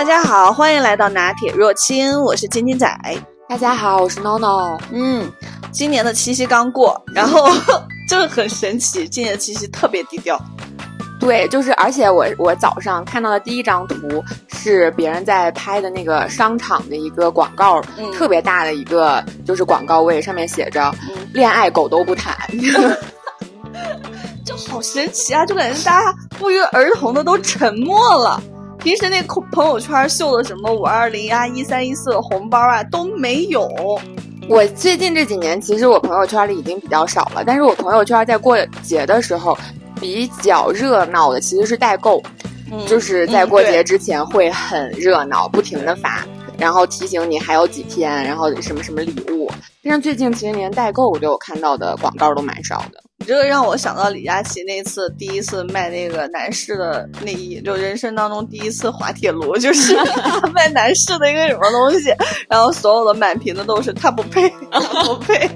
[0.00, 2.88] 大家好，欢迎来到拿铁若清，我是晶晶仔。
[3.46, 4.80] 大家好，我是 NONO。
[4.92, 5.30] 嗯，
[5.70, 7.50] 今年的七夕刚过，然后
[8.08, 10.40] 就是很神奇，今年的七夕特别低调。
[11.20, 14.24] 对，就是，而且我我早上看到的第一张图
[14.54, 22.34] 是别人在拍的那个商场的一个广告，嗯特别大的一个就是广告位，上面写着嗯“恋爱狗都不谈
[24.46, 25.44] 就好神奇啊！
[25.44, 26.06] 就感觉大家
[26.38, 28.42] 不约而同的都沉默了。
[28.80, 33.68] 平时那朋朋友圈秀的什么五二零啊、一三一四的红包啊都没有。”。
[34.48, 39.56] 我最近这几年，其实我朋友圈里已经比较少了，但是我朋友圈在过节的时候
[40.00, 42.20] 比较热闹的其实是代购，
[42.72, 46.26] 嗯就是在过节嗯之前会很热闹，不停的发，
[46.58, 49.48] 然后提醒你还有几天，然后什么什么礼物。
[49.84, 53.00] 但是最近其实连代购我都有看到的广告都蛮少的。
[53.20, 59.94] 你这个让我想到李佳琦那次第一次卖那个男士的内衣，就人生当中第一次滑铁卢，就是
[60.54, 62.10] 卖男士的一个什么东西，
[62.48, 65.46] 然后所有的满屏的都是他不配，他不配。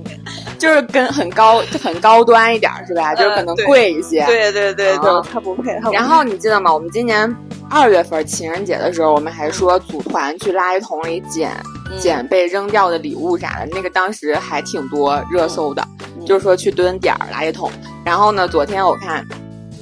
[0.64, 3.14] 就是跟很高很高端一点儿是吧？
[3.14, 4.24] 就是可能贵一些。
[4.24, 5.74] 对对对对，啊他不配。
[5.74, 6.72] 他不配然后你记得吗？
[6.72, 7.30] 我们今年
[7.68, 11.52] 二月份情人节的时候，我们还说组团去垃圾桶里捡
[11.92, 15.86] 嗯捡被扔掉的礼物啥的，那个当时还挺多热搜的，
[16.18, 17.70] 嗯就是说去蹲点儿垃圾桶。
[18.02, 19.22] 然后呢，昨天我看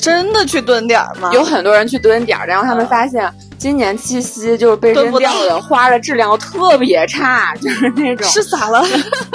[0.00, 1.30] 真的去蹲点儿吗？
[1.32, 8.84] 有很多人去蹲点儿，然后他们发现今年七夕就是被扔掉的花的质量特别差， 就是那种是咋了？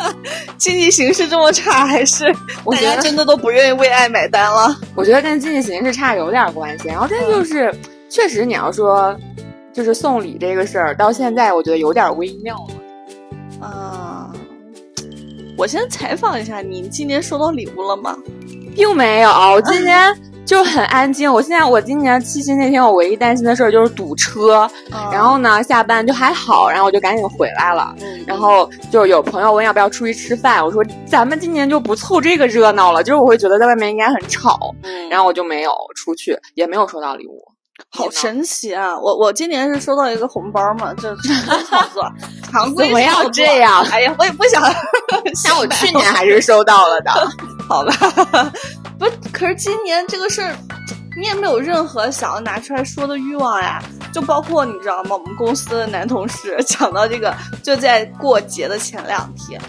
[0.60, 4.76] 经济形势这么差，还是大 我觉得家真的都不愿意为爱买单了？
[4.96, 6.90] 我觉得跟经济形势差有点关系。
[6.90, 7.74] 然后再就是，
[8.10, 9.18] 确实你要说，
[9.72, 13.66] 就是送礼这个事儿，到现在我觉得有点微妙了。
[13.66, 14.30] 啊，
[15.58, 18.14] 我先采访一下你，你今年收到礼物了吗？
[18.76, 20.14] 并没有，我今年
[20.48, 21.32] 就很安静。
[21.32, 24.68] 我现在我今年七夕那天，我唯一担心的事儿就是堵车。
[25.12, 27.94] 然后呢，下班就还好，然后我就赶紧回来了。
[28.00, 37.44] 嗯，然后就有朋友问要不要出去吃饭，我说咱们今年就不凑这个热闹了，就是我会觉得在外面应该很吵，嗯，然后我就没有出去，也没有收到礼物。
[37.90, 38.98] 好神奇啊！
[38.98, 42.12] 我我今年是收到一个红包嘛， 这常规操作，
[42.52, 44.62] 常规怎么要这样哎呀，我也不想
[45.36, 47.12] 像我去年还是收到了的。
[47.68, 48.52] 好吧，
[48.98, 50.56] 不是，可是今年这个事儿，
[51.18, 53.82] 你也没有任何想要拿出来说的欲望呀。
[54.14, 55.12] 就包括你知道吗？
[55.12, 59.62] 我们公司的男同事讲到这个，就在过节的前两天，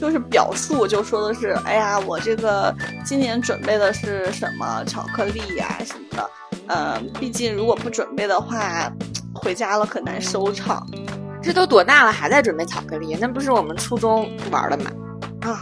[0.00, 2.72] 就是表述就说的是，哎呀，我这个
[3.04, 6.30] 今年准备的是什么巧克力呀、什么的。
[6.68, 8.90] 嗯，毕竟如果不准备的话，
[9.34, 10.86] 回家了很难收场
[11.42, 13.16] 这都多大了还在准备巧克力？
[13.20, 14.90] 那不是我们初中玩的吗？
[15.42, 15.60] 啊。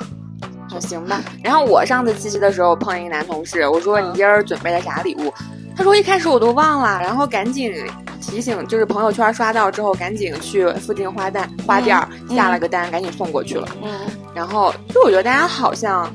[0.70, 1.22] 那行吧。
[1.42, 5.32] 然后我上次七夕的时候碰一个男同事，我说嗯你今儿准备了啥礼物？
[5.76, 7.72] 他说一开始我都忘了，然后赶紧
[8.20, 11.96] 提醒，就是朋友圈刷到之后，赶紧去附近花店花店
[12.28, 13.68] 嗯下了个单，赶紧送过去了。
[13.82, 14.00] 嗯，
[14.34, 16.10] 然后就我觉得大家好像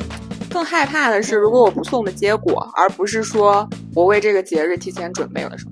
[0.50, 5.72] 更害怕的是，如果我不送的结果，而不是说我为这个节日提前准备了什么。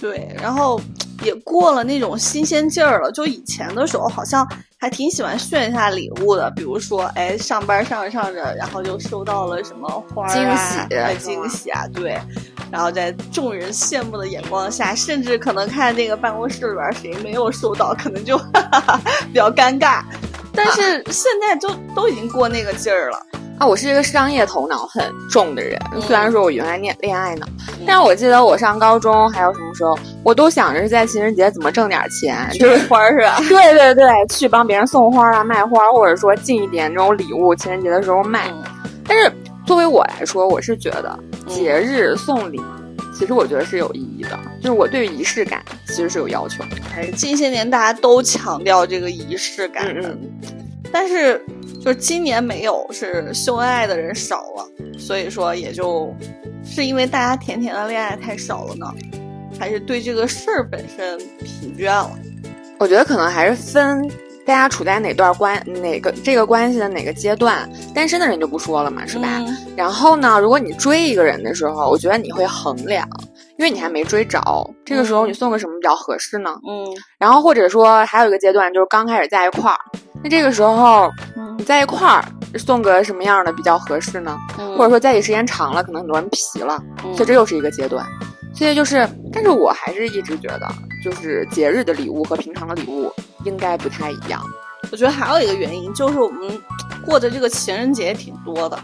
[0.00, 0.78] 对，然后
[1.22, 3.10] 也过了那种新鲜劲儿了。
[3.12, 12.18] 就以前的时候，好像还挺喜欢炫一下礼物的，比如说，哎，上班上着上着，然后就收到了什么花惊喜啊惊喜啊，对。
[12.70, 18.36] 然后在众人羡慕的眼光下，甚至可能看那个办公室里边谁没有收到，可能就
[19.32, 20.02] 比较尴尬。
[20.54, 23.18] 但是现在就都已经过那个劲儿了。
[23.56, 27.46] 啊，我是一个商业头脑很重的人，嗯虽然说我原来恋恋爱脑，
[27.86, 33.36] 但是我记得我上高中还有什么时候，我都想着是在情人节怎么挣点钱，就是花儿是吧？
[33.48, 38.52] 对对对，去帮别人送花啊、卖花，或者说进一点这种礼物，情人节的时候卖。
[39.06, 39.32] 但是
[39.64, 41.16] 作为我来说，我是觉得
[41.46, 42.60] 节日送礼，
[43.14, 46.70] 其实我觉得是有意义的，就是我对于仪式感其实是有要求的。
[46.94, 50.32] 哎，近些年大家都强调这个仪式感的，嗯
[50.92, 51.44] 但是
[51.82, 56.14] 就是今年没有，是秀恩爱的人少了，所以说也就
[56.64, 58.86] 是因为大家甜甜的恋爱太少了呢，
[59.58, 62.10] 还是对这个事儿本身疲倦了？
[62.78, 64.08] 我觉得可能还是分
[64.46, 67.68] 大家处在哪段关哪个这个关系的哪个阶段。
[67.94, 69.26] 单身的人就不说了嘛，是吧？
[69.38, 73.08] 嗯然后呢，如果你追一个人的时候，我觉得你会衡量，
[73.58, 74.40] 因为你还没追着，
[74.84, 76.54] 这个时候你送个什么比较合适呢？
[76.68, 76.86] 嗯
[77.18, 79.78] 然后或者说还有一个阶段就是刚开始在一块儿，
[80.22, 82.24] 那这个时候嗯你在一块儿
[82.56, 84.38] 送个什么样的比较合适呢？
[84.58, 88.06] 嗯，或者说在一起时间长了，可能很多人疲了，嗯所以这又是一个阶段。
[88.54, 90.68] 所以就是，但是我还是一直觉得，
[91.04, 93.12] 就是节日的礼物和平常的礼物
[93.44, 94.40] 应该不太一样。
[94.92, 96.60] 我觉得还有一个原因就是我们
[97.04, 98.78] 过的这个情人节挺多的，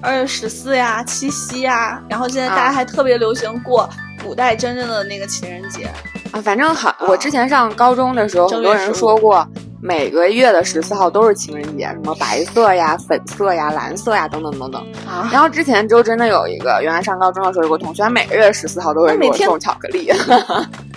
[0.00, 3.88] 二月十四呀、七夕呀，然后现在大家啊还特别流行过
[4.24, 5.90] 古代真正的那个情人节
[6.32, 6.40] 啊。
[6.40, 9.46] 反正好，我之前上高中的时候，很多人说过，
[9.82, 14.86] 每个月的十四号都是情人节，什么白色呀、 粉色呀、蓝色呀等等等等。
[15.06, 20.10] 啊，然后之前就真的有一个，原来上高中的时候有个同学，每个月十四号都会给我送巧克力。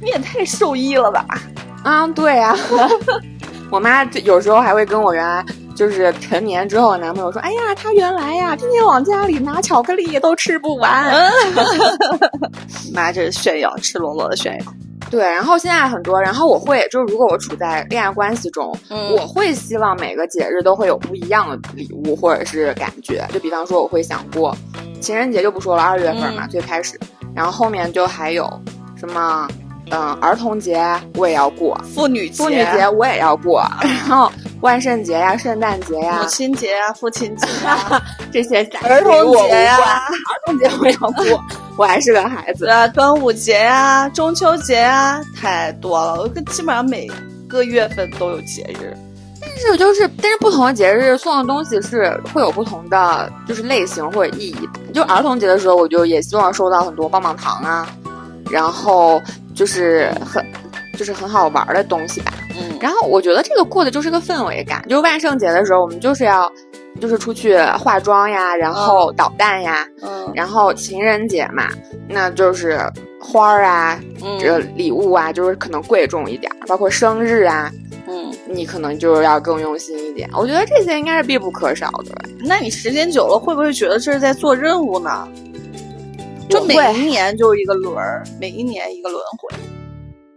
[0.00, 1.24] 你也太受益了吧？
[1.84, 2.56] 啊，对呀。
[3.70, 5.44] 我妈有时候还会跟我原来
[5.76, 11.08] 就是成年之后的男朋友说：“哎呀，他原来呀，天天往家里拿巧克力都吃不完。
[12.92, 14.74] ”妈，这是炫耀，赤裸裸的炫耀。
[15.08, 23.24] 对，然后现在很多，然后我会就是如果我处在恋爱关系中，嗯、我会希望每个节日都会有不一样的礼物或者是感觉。
[23.32, 24.52] 就比方说，我会想过
[25.00, 26.98] 情人节就不说了，二月份嘛、嗯、最开始，
[27.36, 28.50] 然后后面就还有
[28.96, 29.46] 什么。
[29.90, 30.80] 嗯，儿童节
[31.14, 33.62] 我也要过，妇女妇女节我也要过，
[34.08, 38.02] 然后万圣节呀、圣诞节呀、母亲节呀、父亲节呀
[38.32, 41.44] 这些儿童节呀、儿童节我也要过，
[41.76, 47.10] 我还是个孩子啊，端午节呀、中秋节呀，太多了，我基本上每
[47.48, 48.96] 个月份都有节日。
[49.42, 54.68] 但是就是，但是不同的节日送的东西是会有不同的，就是类型或者意义。
[54.92, 57.88] 就儿童节的时候，我就也希望收到很多棒棒糖啊，
[58.50, 59.20] 然后。
[59.52, 60.42] 就是很，
[60.96, 62.32] 就是很好玩的东西吧。
[62.56, 64.82] 嗯，然后我觉得这个过的就是个氛围感。
[64.88, 66.50] 就是万圣节的时候，我们就是要，
[66.98, 69.86] 就是出去化妆呀，然后捣蛋呀。
[70.00, 71.68] 嗯，然后情人节嘛，
[72.08, 72.80] 那就是
[73.20, 74.00] 花儿啊，
[74.38, 76.50] 这个礼物啊，就是可能贵重一点。
[76.66, 77.70] 包括生日啊，
[78.06, 80.30] 嗯，你可能就是要更用心一点。
[80.32, 82.14] 我觉得这些应该是必不可少的。
[82.46, 85.28] 那你时间久了，会不会觉得这是在做任务呢？
[86.50, 89.56] 就每一年就是一个轮儿，每一年一个轮回。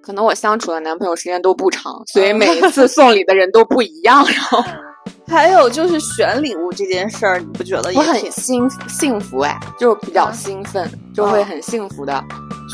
[0.01, 4.23] 可能我相处的男朋友时间都不长，所以每一次送礼的人都不一样。
[4.25, 4.63] 然后
[5.27, 12.21] 还有就是选礼物这件事儿，你不觉得也我很幸幸福哎，就是比较兴奋，就会很幸福的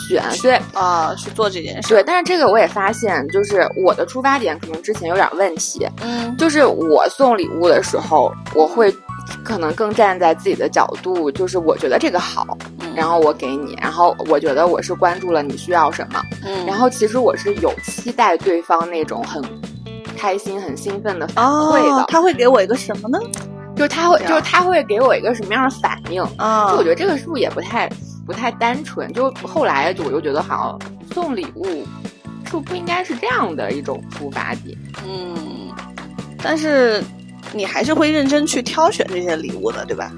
[0.10, 0.24] 选。
[0.42, 1.90] 对啊，去做这件事。
[1.90, 5.88] 对，但是这个我也发现，就是我的出发点可能之前有点问题。
[6.02, 8.94] 嗯，就是我送礼物的时候，我会。
[9.44, 19.44] 可能更站在自己的角度，就是我觉得这个好，嗯、然后我给你，然后我觉得我是关注了你需要什么，嗯，然后其实我是有期待对方那种很
[20.18, 22.02] 开心、很兴奋的反馈的。
[22.02, 23.20] 哦、他会给我一个什么呢？
[23.76, 26.22] 就是他会，就是他会给我一个什么样的反应？
[26.38, 27.90] 啊、就我觉得这个是不是也不太
[28.26, 29.12] 不太单纯？
[29.14, 31.66] 就后来我就觉得好像送礼物
[32.46, 34.78] 是不是不应该是这样的一种出发点？
[35.08, 35.72] 嗯，
[36.44, 37.04] 但是。
[37.54, 40.12] 你还是会认真去挑选这些礼物的，对吧？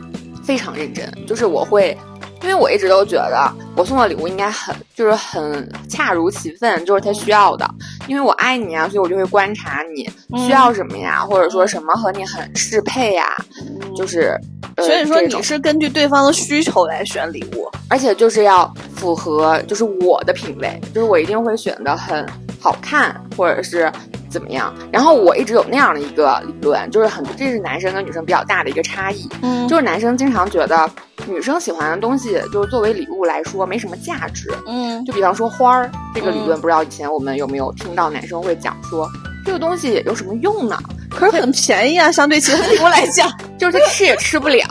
[0.44, 1.98] 非常认真，就是我会，
[2.42, 7.70] 因为我一直都觉得我送的礼物应该很，就是很恰如其分，就是他需要的。
[8.08, 10.10] 因为我爱你啊，所以我就会观察你
[10.40, 13.26] 需要什么呀，嗯、或者说什么和你很适配呀，
[13.62, 14.40] 嗯、就是。
[14.78, 22.26] 呃、所以说你是根据对方的需求来选礼物，而且就是要符合就是我的品味，就是我一定会选的很
[22.60, 23.92] 好看，或者是。
[24.32, 24.74] 怎么样？
[24.94, 29.28] 然后我一直有那样的一个理论，就是很这是男生跟女生比较大的一个差异。
[29.42, 30.90] 嗯，就是男生经常觉得
[31.27, 34.51] 女生喜欢的东西，就是作为礼物来说没什么价值。
[34.68, 39.09] 嗯，就比方说花儿这个理论，不知道以前我们有没有听到男生会讲说，
[39.45, 40.77] 这个东西有什么用呢？
[41.09, 43.29] 可是很便宜啊，相对其他礼物来讲，
[43.59, 44.63] 就是他吃也吃不了，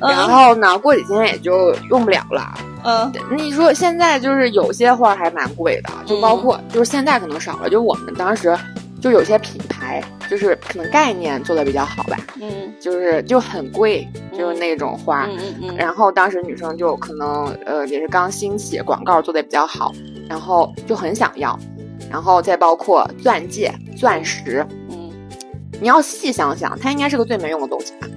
[0.00, 2.54] 然后呢，过几天也就用不了了。
[2.84, 8.56] 嗯，你说现在就是有些花还蛮贵的，就包括、嗯、就是现在可能少了，就我们当时。
[9.04, 15.76] 就有些品牌，就是可能概念做的比较好吧，嗯，就是就很贵，就是那种花，嗯嗯嗯。
[15.76, 19.92] 然后当时女生就可能呃也是刚兴起，广告做的比较好，
[20.26, 21.54] 然后就很想要，
[22.10, 25.12] 然后再包括钻戒、钻石，嗯，
[25.82, 28.08] 你要细想想，它应该是个最没用的东西吧？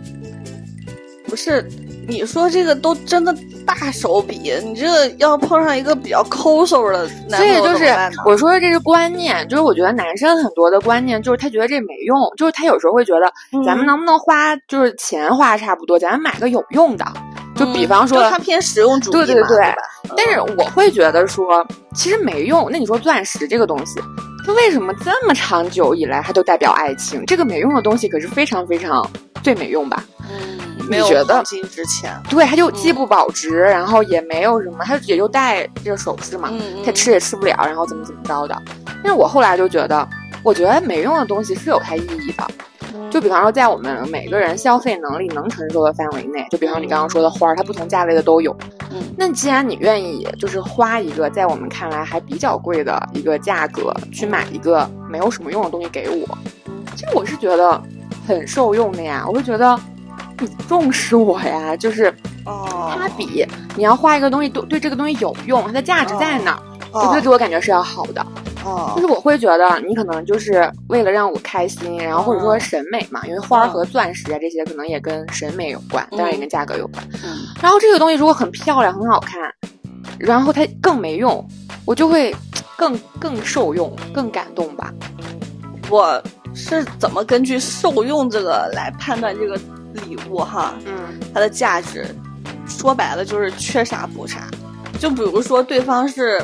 [1.26, 1.68] 不是，
[2.08, 3.36] 你说这个都真的
[3.66, 7.86] 大手笔，你这个要碰上一个比较抠搜的男所以就是
[8.26, 13.32] 我说的这是观念，就是我觉得男生很多的观念就是他觉得这没用，就是他有时候会觉得
[13.66, 17.06] 咱们能不能花就是钱花差不多，咱们买个有用的，
[17.56, 19.76] 就比方说、嗯、他偏实用主义对对对，对
[20.16, 22.70] 但是我会觉得说其实没用。
[22.72, 24.00] 那你说钻石这个东西，
[24.46, 27.26] 它为什么这么长久以来它都代表爱情？
[27.26, 29.06] 这个没用的东西可是非常非常
[29.44, 30.06] 最没用吧？
[30.22, 30.57] 嗯。
[30.90, 32.12] 你觉得金值钱？
[32.30, 38.62] 对，它就既不保值，然后也没有什么，它也就戴这个首饰嘛，嗯它吃也吃不了，然后怎么怎么着的。
[39.04, 40.08] 但是我后来就觉得，
[40.44, 42.48] 我觉得没用的东西是有它意义的。
[43.10, 48.56] 就比方说，在我们每个人消费能力能承受的范围内，就比方你刚刚说的花儿，它不同价位的都有。
[48.92, 56.38] 嗯，那既然你愿意，就是花一个在我们看来还比较贵的一个价格去买一个没有什么用的东西给我，
[56.96, 57.82] 其实我是觉得
[58.28, 59.24] 很受用的呀。
[59.26, 59.80] 我会觉得。
[60.40, 62.14] 你重视我呀，就是
[62.46, 68.22] 哦，它比你要画一个东西对对这个东西有用，它的价值在哪儿，我觉得哦给我感觉是要好的。
[68.66, 77.02] 哦就是我会觉得你可能就是为了让我开心，然后或者说嗯审美嘛，因为花儿和钻石啊这些可能也跟审美有关，当然也嗯跟价格有关。
[77.24, 79.40] 嗯然后这个东西如果很漂亮、很好看，
[80.20, 81.48] 然后它更没用，
[81.86, 82.36] 我就会
[82.76, 84.94] 更更受用、更感动吧。
[85.90, 86.22] 我
[86.54, 89.58] 是怎么根据受用这个来判断这个
[90.06, 90.74] 礼物哈？
[90.86, 92.06] 嗯它的价值，
[92.68, 94.48] 说白了就是缺啥补啥。
[95.00, 96.42] 就比如说对方是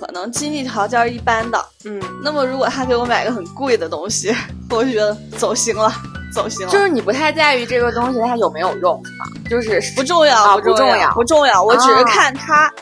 [0.00, 4.34] 可能经济条件一般的，嗯，那么如果他给我买个很贵的东西，
[4.70, 5.92] 我就觉得走心了，
[6.32, 6.72] 走心了。
[6.72, 9.02] 就是你不太在意这个东西它有没有用？
[9.50, 11.62] 就是不重要，啊不重要不重要。
[11.62, 12.72] 我只是啊看他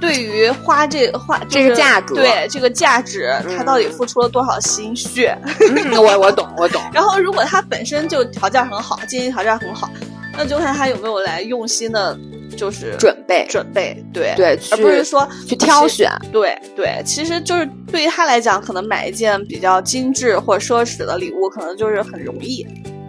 [0.00, 2.14] 对于花这花这个价格。
[2.16, 5.36] 对这个价值，他嗯到底付出了多少心血。
[5.68, 6.82] 嗯，我我懂我懂。
[6.92, 9.88] 然后，如果他本身就条件很好，经济条件很好，
[10.36, 12.18] 那就看他有没有来用心的，
[12.56, 13.46] 就是准备。
[13.48, 14.32] 准备，对。
[14.36, 22.66] 对而不是说去挑选，对对，其实就是对于他来讲，可能买一件比较精致或者奢侈的礼物，可能就是很容易。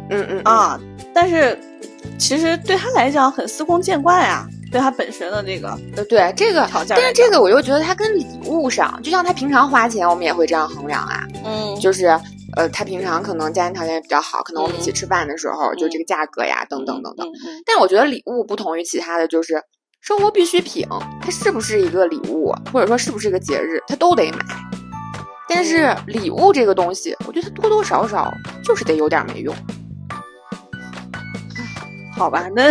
[0.09, 0.79] 嗯嗯，啊。
[1.13, 1.57] 但是
[2.17, 11.23] 其实对他来讲很司空见惯呀，对他本身的这个呃对这个但是这个我又觉得它跟礼物上，就像他平常花钱，我们也会这样衡量啊。
[11.43, 12.07] 嗯就是
[12.55, 17.27] 呃，他平常可能家庭条件也比较好，可能我们一起嗯吃饭的时候，就这个价格呀，等等等等。
[17.27, 19.61] 嗯嗯但我觉得礼物不同于其他的，就是
[20.01, 20.85] 生活必需品，
[21.21, 24.39] 它是不是一个礼物，或者说是不是一个节日，它都得买。
[25.47, 28.31] 但是礼物这个东西，我觉得它多多少少
[28.63, 29.55] 就是得有点没用。
[32.15, 32.63] 好吧，那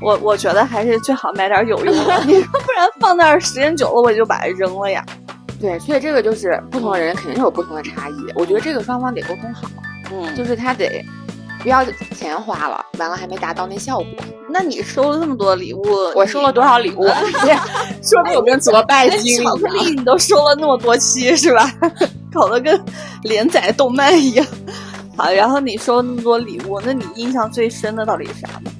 [0.00, 5.04] 我我觉得还是最好买点有用的，你说不然放那儿时间久了我也就把它扔了呀。
[5.60, 8.14] 对，所以这个就是不同的人肯定是有不同的差异。
[8.34, 9.62] 我觉得这个双方得沟通好，
[10.12, 11.02] 嗯，就是他得
[11.62, 11.82] 不要
[12.14, 14.06] 钱花了，完了还没达到那效果。
[14.48, 15.82] 那你收了这么多礼物，
[16.14, 17.04] 我收了多少礼物？
[18.04, 19.76] 说的我跟左拜连金一巧克样。
[19.76, 21.72] 力你都收了那么多期是吧？
[22.32, 22.78] 搞得跟
[23.22, 24.46] 连载动漫一样。
[25.16, 28.70] 好，然后你收那么多礼物，那你印象最深的到底是啥呢？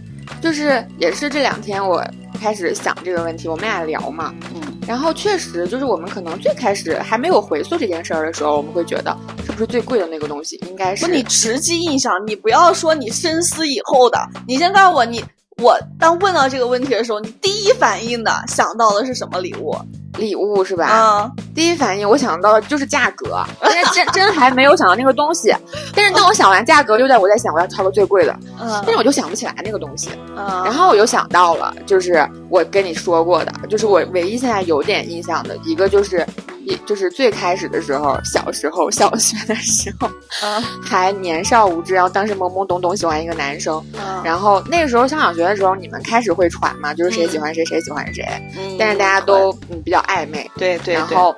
[0.46, 2.00] 就是也是这两天我
[2.40, 15.24] 开始想这个问题，我们俩聊嘛，嗯然后确实就是我们可能最开始还没有回溯这件事儿的时候，我们会觉得是不是最贵的那个东西应该是不，你直击印象，你不要说你深思以后的，你先告诉我你。
[15.62, 19.74] 我当问到这个问题的时候，你第一反应的想到的是什么礼物
[20.16, 20.88] 礼物是吧？
[21.22, 21.32] 嗯？
[21.54, 25.54] 第一反应我想到的就是价格， 但是真真还没有想到那个东西。
[25.94, 30.10] 但是当我想完价格，就在我在想我要挑个最贵的，嗯但是我就想不起来那个东西。
[30.36, 36.26] 嗯，然后我就想到了，就是我跟你说过的，就是我唯一现在有点印象的一个，就是
[36.66, 40.08] 也就是最开始的时候，小时候小学的时候，
[40.42, 40.62] 嗯。
[40.84, 48.24] 还年少无知，然后当时懵懵懂懂喜欢一个男生，嗯，然后那个时候上小学的时候，你们开始会传嘛，就是谁喜欢谁，谁喜欢谁，
[48.56, 48.76] 嗯。
[48.78, 51.34] 但是大家都嗯比较暧昧，对对对，然后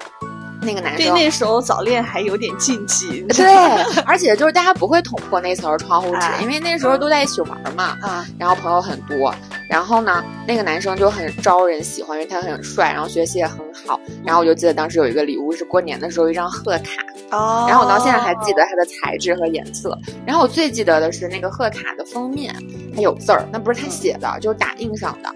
[0.63, 0.99] 那个男生。
[0.99, 3.47] 对那时候早恋还有点禁忌， 对，
[4.05, 7.97] 而且就是大家不会捅破那层窗户纸，哎因为那时候都在一起玩嘛。
[8.03, 9.35] 啊，然后朋友很多，
[9.69, 14.01] 然后呢，那个男生就很招人喜欢，因为他很帅，然后学习也很好。
[14.25, 19.97] 然后我就记得当时有一个礼物是过年的时候一张贺卡，哦，然后我到现在还记得它的材质和颜色。
[20.27, 22.55] 然后我最记得的是那个贺卡的封面，
[22.95, 25.35] 它有字儿，那不是他写的，就是打印上的，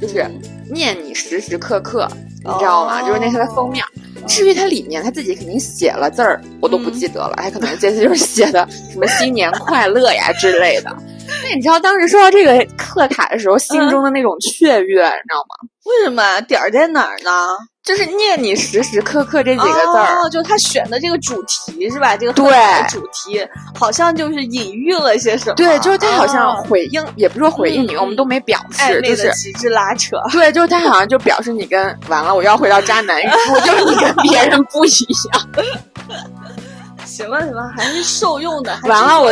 [0.00, 0.26] 就是
[0.70, 2.08] 念你时时刻刻，
[2.44, 3.00] 你知道吗？
[3.02, 3.84] 哦就是那是它的封面。
[4.26, 7.34] 至于它里面他自己肯定写了字儿，我都不记得了。
[7.36, 10.96] 他可能这次就是写的什么新年快乐呀之类的。
[11.42, 15.68] 那你知道当时收到这个贺卡的时候，心中的那种雀跃，你知道吗？
[15.84, 17.30] 为什么点儿在哪儿呢？
[17.84, 20.16] 就是念你时时刻刻这几个字儿。
[20.22, 22.16] 哦，就他选的这个主题是吧？
[22.16, 22.50] 这个对
[22.88, 23.46] 主题
[23.78, 25.54] 好像就是隐喻了些什么。
[25.54, 30.16] 对，就是他好像哦回应，也不是说回应你，嗯我们都没表示，就是的极致拉扯。
[30.32, 35.48] 对，就是他好像就表示你跟完了，我要回到渣男语录，就是你跟别人不一样。
[37.04, 38.74] 行了行了，还是受用的。
[38.76, 39.30] 还完了我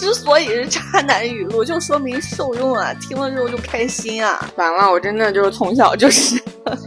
[0.00, 4.50] 之所以是渣男语录，就说明受用啊，听了之后就开心啊。
[4.56, 6.42] 完了，我真的就是从小就是，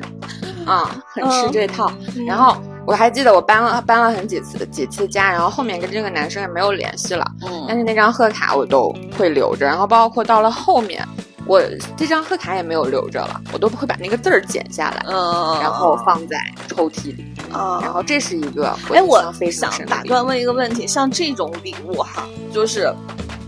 [0.65, 1.93] 啊，很吃这套。
[2.25, 11.07] 然后我还记得我搬了搬了很几次几次家，然后后面跟这个男生也没有联系了，嗯但嗯是那张贺卡我都会留着，然后包括到了后面，
[11.45, 11.61] 我
[11.97, 17.25] 这张贺卡也没有留着了，我都会把那个字儿剪下来，嗯，然后放在抽屉里。
[17.51, 19.21] 啊，然后这是一个哎，我
[19.51, 22.91] 想打断问一个问题，像这种礼物哈，就是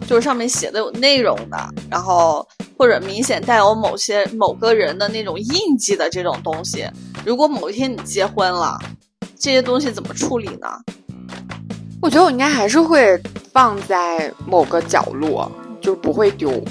[0.07, 1.57] 就是上面写的有内容的，
[1.89, 2.47] 然后
[2.77, 6.87] 或者明显带有某些某个人的那种印记的这种东西，
[7.25, 8.77] 如果某一天你结婚了，
[9.39, 10.67] 这些东西怎么处理呢？
[11.99, 13.19] 我觉得我应该还是会
[13.51, 16.63] 放在某个角落，就是不会丢。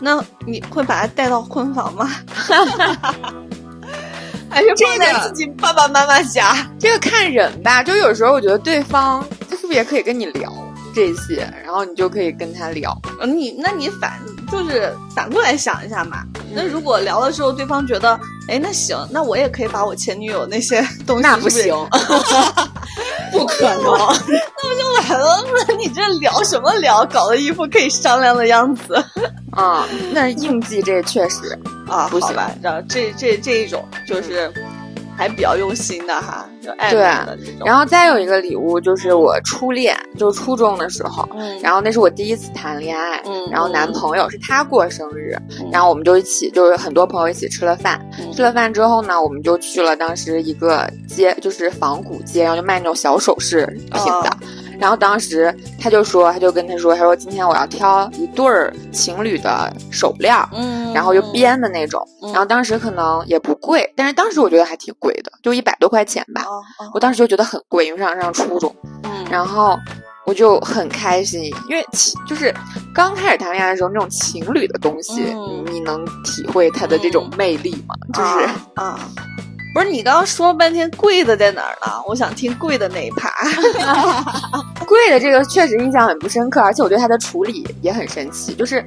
[0.00, 2.10] 那你会把他带到婚房吗？
[4.48, 6.56] 还是放在自己爸爸妈妈家？
[6.78, 10.50] 这个看人吧，就有时候我觉得对方他是不是也可以跟你聊
[10.94, 12.96] 这些，然后你就可以跟他聊。
[13.26, 14.18] 你那你反
[14.50, 16.22] 就是反过来想一下嘛。
[16.54, 21.74] 那如果聊的时候，对方觉得，哎，那行，那我也可以把我前女友那些东西，那不行，
[23.32, 25.42] 不可能， 那不就完了？
[25.42, 27.04] 吗你这聊什么聊？
[27.06, 28.94] 搞得一副可以商量的样子。
[29.52, 32.50] 啊，那应季这确实啊，不行吧？
[32.62, 34.52] 这这这这一种就是。
[35.16, 37.00] 还比较用心的哈，就爱对，
[37.64, 41.26] 然后再有一个礼物就是我初恋，就是初中的时候，
[41.62, 45.36] 然后那是我第一次谈恋爱，然后男朋友是他过生日，
[45.72, 48.00] 然后我们就一起就是很多朋友一起吃了饭，
[48.34, 54.36] 吃了饭之后呢，我们就去了当时一个街，就是仿古街，然后就卖那种小首饰品的。
[54.78, 66.44] 然后当时他就说，他就跟他说，他说今天我要挑一对儿情侣的手链儿，嗯，然后就编的那种，然后当时可能也不贵，但是当时我觉得还挺贵的，就一百多块钱吧，
[66.94, 69.78] 我当时就觉得很贵，因为上上初中，嗯，然后
[70.26, 72.54] 我就很开心，因为情就是
[72.94, 75.22] 刚开始谈恋爱的时候那种情侣的东西，
[75.70, 77.94] 你能体会它的这种魅力吗？
[78.12, 78.98] 就是啊。
[79.76, 81.92] 不是你刚刚说半天贵的在哪儿呢？
[82.08, 83.30] 我想听贵的那一趴。
[84.86, 88.54] 贵的这个确实印象很不深刻，而且我对它的处理也很神奇。
[88.54, 88.82] 就是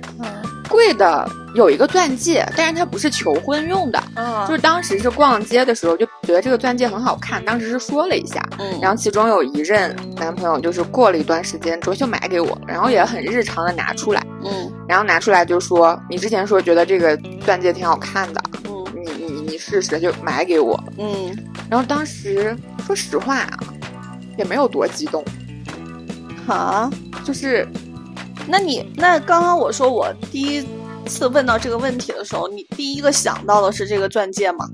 [0.68, 4.04] 贵的有一个钻戒，但是它不是求婚用的。
[4.16, 8.42] 嗯，就是当时是逛街的时候就觉得这个钻戒很好看，当时是说了一下。
[8.58, 14.26] 嗯，然后其中有一任男朋友就是过了一段时间之后就买给我，然后也很日常的拿出来。
[14.44, 17.16] 嗯，然后拿出来就说你之前说觉得这个
[17.46, 18.42] 钻戒挺好看的。
[19.58, 21.36] 试试就买给我，嗯，
[21.70, 23.60] 然后当时说实话啊，
[24.38, 25.24] 也没有多激动，
[26.48, 26.90] 啊，
[27.24, 27.68] 就是，
[28.48, 30.66] 那你那刚刚我说我第一
[31.06, 34.68] 次问到这个问题的时候，你第一个想到的是这个钻戒吗？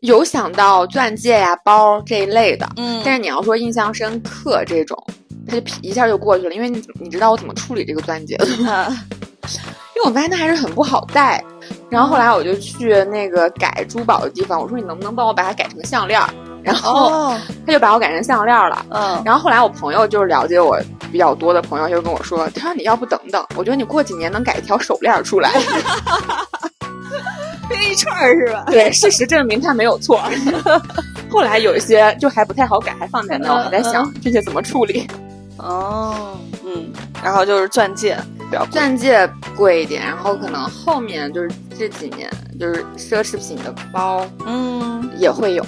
[0.00, 4.96] 有想到钻戒呀、包这一类的，嗯，但是你要说印象深刻这种，
[5.46, 8.86] 它就一下就过去了，因为你你知道我怎么处理这个钻戒的吗？
[9.96, 11.44] 因为我发现它还是很不好戴。
[11.90, 16.28] 然后后来我就去那个改珠宝的地方，我说你能不能帮我把它改成项链儿？
[16.62, 17.32] 然后
[17.66, 18.84] 他就把我改成项链了。
[18.90, 19.22] 嗯。
[19.24, 20.78] 然后后来我朋友就是了解我
[21.10, 25.50] 比较多的朋友，就跟我说，他说你要不等等，我觉得你过几年能改一条手链出来。
[27.68, 28.64] 编一串儿是吧？
[28.72, 30.20] 对，事实证明他没有错。
[31.30, 35.06] 后来有一些就还不太好改，还放在那，我还在想这些怎么处理。
[35.58, 36.92] 哦，嗯。
[37.22, 38.16] 然后就是钻戒。
[38.70, 45.64] 钻戒贵一点，然后可能后面就是这几年就是奢侈品的包，嗯，也会有，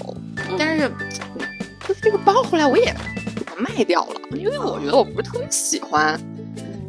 [0.59, 0.89] 但是
[1.87, 2.95] 就是这个包后来我也
[3.57, 6.19] 卖掉了，因为我觉得我不是特别喜欢，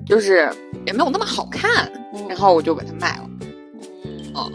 [0.05, 0.49] 就是
[0.85, 1.91] 也没有那么好看，
[2.27, 3.29] 然后我就把它卖了。
[4.35, 4.51] 嗯，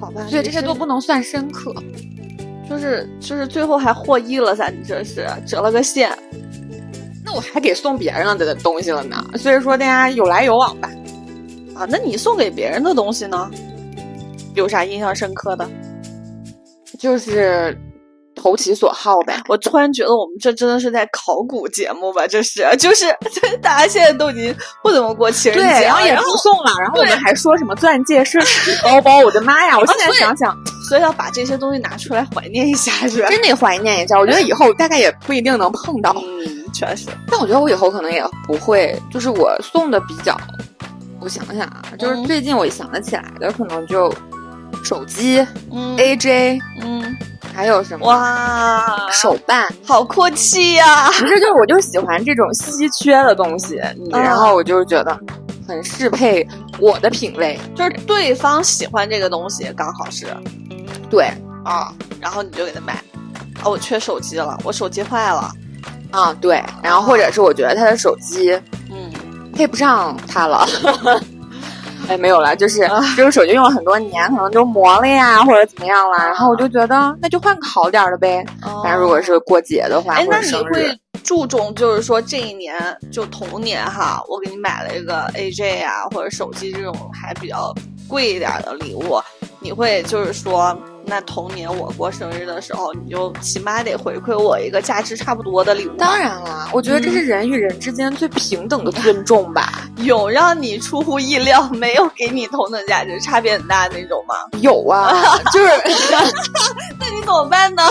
[0.00, 1.74] 好吧，所以这些都不能算深刻，
[2.68, 5.82] 就是就是最后还获益了噻，你这是折了个
[7.32, 7.36] 现。
[7.36, 10.90] 我还给送别人的东西了呢，所以说大家有来有往吧。
[11.74, 13.50] 啊，那你送给别人的东西呢？
[14.54, 15.68] 有啥印象深刻的？
[16.98, 17.76] 就是
[18.42, 19.40] 投其所好呗。
[19.48, 22.26] 我突然觉得我们这真的是在考古节目吧？
[22.26, 23.06] 这是，就是
[23.62, 29.78] 大家现在都已经不怎么过情人节，然后也不送了，然后我们还说什么钻戒、奢侈品包包，我的妈呀！
[29.78, 30.56] 我现在想想，
[30.88, 33.28] 所以要把这些东西拿出来怀念一下，是吧？
[33.28, 34.18] 真得怀念一下。
[34.18, 36.12] 我觉得以后大概也不一定能碰到。
[36.16, 40.34] 嗯确实，但我觉得我以后可能也不会，就是我送的比较，
[41.20, 44.10] 我想想啊，就是最近我想得起来的，可能就
[44.82, 47.14] 手机，嗯，AJ，嗯，
[47.54, 48.06] 还有什么？
[48.06, 51.08] 哇，手办，好阔气呀！
[51.08, 55.18] 不是，就是我就喜欢这种稀缺的东西，然后我就觉得
[55.66, 56.46] 很适配
[56.78, 60.26] 我的品味，就是对方喜欢这个东西，刚好是，
[61.10, 61.30] 对。
[61.64, 62.94] 啊，然后你就给他买，
[63.62, 65.48] 啊，我缺手机了，我手机坏了。
[66.10, 68.50] 啊，对，然后或者是我觉得他的手机，
[68.90, 69.08] 嗯，
[69.54, 70.66] 配不上他了，
[72.08, 72.80] 哎，没有了，就是
[73.16, 78.44] 这个手机用了很多年，可能就磨了呀， 或者怎么样了，然后我就觉得那就换个好点的呗。
[78.84, 82.74] 但如果是过节的话，哎，那你会注重就是说这一年
[83.10, 87.72] 就同年哈，我给你买了一个 AJ 啊，或者手机这种还比较
[88.08, 89.20] 贵一点的礼物，
[89.60, 90.76] 你会就是说。
[91.04, 95.96] 那同年我过生日的时候，你就起码得回馈我一个价值差不多的礼物。
[95.96, 99.88] 当然了，我觉得这是人与人之间最平等的尊重吧。
[100.02, 104.34] 有让你出乎意料，没有给你同等价值，差别很大那种吗？
[104.60, 105.12] 有啊，
[105.52, 105.68] 就是。
[106.98, 107.82] 那你怎么办呢？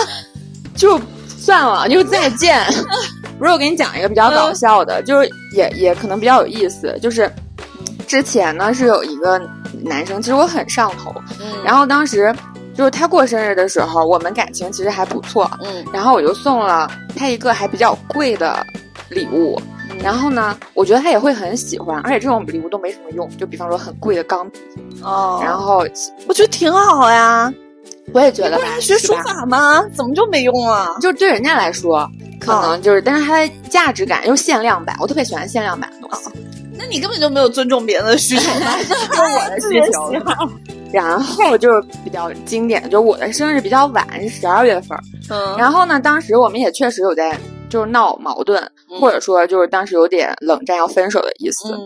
[0.76, 2.66] 就算了，就再见。
[3.38, 7.32] 不是，我给你讲一个比较搞笑的，就是也也可能比较有意思，就是。
[8.08, 9.40] 之前呢是有一个
[9.86, 12.36] 男生，其实我很上头，嗯然后当时
[12.76, 18.66] 就是他过生日的时候，我们感情其实还不错，嗯然后我就送了他一个还比较贵的
[19.10, 19.62] 礼物。
[20.02, 24.60] 然后呢，我觉得他也会很喜欢，而且这种礼物都没什么用，就比方说很贵的钢笔，
[25.04, 25.86] 哦，然后
[26.28, 27.54] 我觉得挺好呀。
[28.14, 29.84] 我也觉得吧学书法吗？
[29.96, 30.88] 怎么就没用啊？
[31.02, 36.30] 就对人家来说，可能就是，但是它的价值感又限量版，我特别喜欢限量版的东西。
[36.74, 38.76] 那你根本就没有尊重别人的需求吧？
[38.88, 40.81] 这是我的需求。
[40.94, 45.02] 然后就是比较经典的，就是我的生日比较晚，是十二月份儿。
[45.30, 47.38] 嗯，然后呢，当时我们也确实有在
[47.70, 49.00] 就是闹矛盾，嗯。
[49.00, 51.74] 或者说就是当时有点冷战要分手的意思。
[51.74, 51.80] 嗯，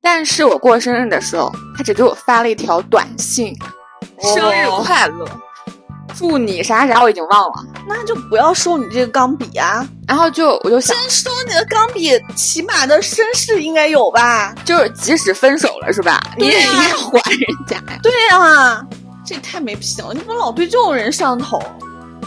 [0.00, 3.52] 但是我过生日的时候，他只给我发了一条短信
[4.22, 5.26] ：“哦生日快乐，
[6.18, 7.64] 祝你啥啥，我已经忘了。
[7.86, 14.52] 那就不要收你这个钢笔啊！”然后就我就想先，收你的钢笔，起码的绅士应该有吧？
[14.64, 18.00] 就是即使分手了是吧，你也应该还人家呀。
[18.02, 18.84] 对啊，
[19.24, 20.12] 这也太没品了！
[20.12, 21.62] 你怎么老对这种人上头？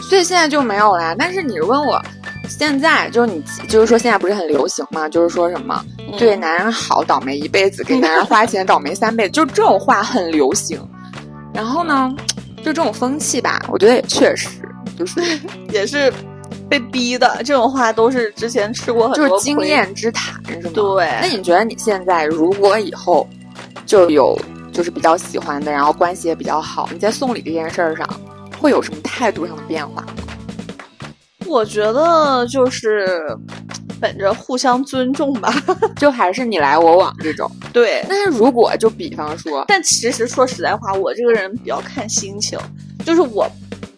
[0.00, 1.14] 所以现在就没有啦。
[1.18, 2.00] 但是你问我，
[2.48, 5.08] 现在就是你，就是说现在不是很流行嘛？
[5.08, 9.30] 就是说什么嗯对男人好，倒霉一辈子；给男人花钱，倒霉三辈子。
[9.30, 10.80] 就这种话很流行。
[11.54, 12.10] 然后呢，
[12.62, 14.48] 就这种风气吧，我觉得也确实
[14.98, 15.20] 就是
[15.72, 16.12] 也是
[16.68, 19.58] 被逼的，这种话都是之前吃过很多就是经。
[19.60, 20.70] 验之谈，是吗？
[20.74, 23.28] 对，那你觉得你现在如果以后
[23.84, 24.38] 就有
[24.72, 28.08] 就是比较喜欢的，然后关系也比较好，你在送礼这件事儿上
[28.58, 30.04] 会有什么态度上的变化？
[31.46, 33.36] 我觉得就是
[34.02, 35.54] 本着互相尊重吧。
[35.96, 37.48] 就还是你来我往这种？
[37.72, 42.58] 对，但是如果就比方说，但其实说实在话，我这个人比较看心情，
[43.06, 43.48] 就是我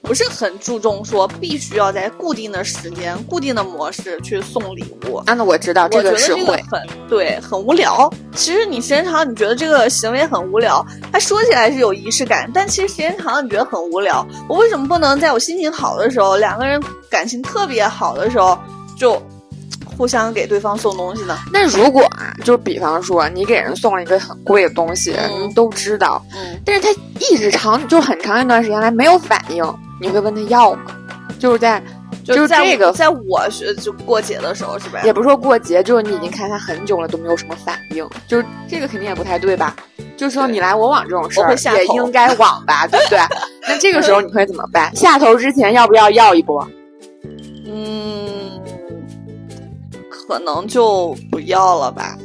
[0.03, 5.17] 不是很注重说必须要在固定的时间、固定的模式去送礼物。
[5.27, 8.13] 啊，那我知道这我觉得是会，这个很对，很无聊。
[8.35, 14.27] 其实你时间长，你觉得这个行为很无聊，它说起来是有仪式感，但其实时间长了，你觉得很无聊。
[14.49, 18.59] 我为什么不能在我心情好的时候，两个人感情特别好的时候，
[18.99, 19.21] 就
[19.97, 21.39] 互相给对方送东西呢？
[21.53, 26.89] 那如果啊，就比方说你给人送了一个很贵的东西，嗯人都知道，嗯，但是他
[27.21, 29.65] 一直长就很长一段时间来没有反应，
[30.01, 30.97] 你会问他要吗？
[31.39, 31.83] 就是在
[32.25, 35.01] 就是这个在我学就过节的时候是吧？
[35.05, 39.75] 也不是说过节，就是你已经看他很久了都没有什么反应，就是这个肯定也不太对吧？
[40.17, 43.19] 就是说你来我往这种事儿也应该往吧，对不对？
[43.69, 44.95] 那这个时候你会怎么办？
[44.95, 46.67] 下头之前要不要要一波？
[47.67, 48.14] 嗯，
[50.27, 52.17] 可能就不要了吧，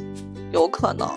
[0.52, 1.08] 有可能。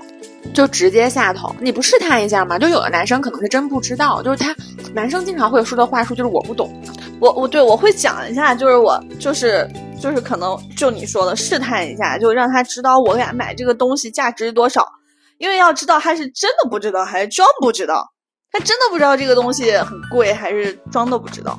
[0.54, 2.60] 就直接下头，你不试探一下吗？
[2.60, 4.54] 就有的男生可能是真不知道，就是他
[4.93, 6.69] 男生经常会说的话术就是我不懂，
[7.19, 9.67] 我我对我会讲一下，就是我就是
[10.02, 14.86] 就是可能就你说的试探一下，就让他知道我给他买这个东西价值多少，
[15.38, 18.06] 因为要知道他是真的不知道还是装不知道，
[18.52, 21.58] 他真的不知道这个东西很贵还是装的不知道。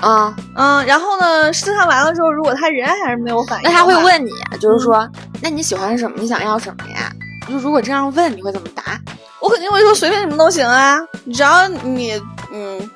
[0.00, 4.30] 啊、嗯，然后呢，试探完了之后，如果他人还是没有反应，那他会，问你，
[4.60, 5.08] 就是说，
[5.42, 6.16] 那你喜欢什么？
[6.18, 7.10] 你想要什么呀？
[7.48, 9.00] 就如果这样问，你会怎么答？
[9.40, 10.96] 我肯定会说随便什么都行啊，
[11.32, 12.20] 只要你
[12.52, 12.90] 嗯，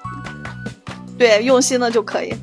[1.18, 2.34] 对，用心的就可以。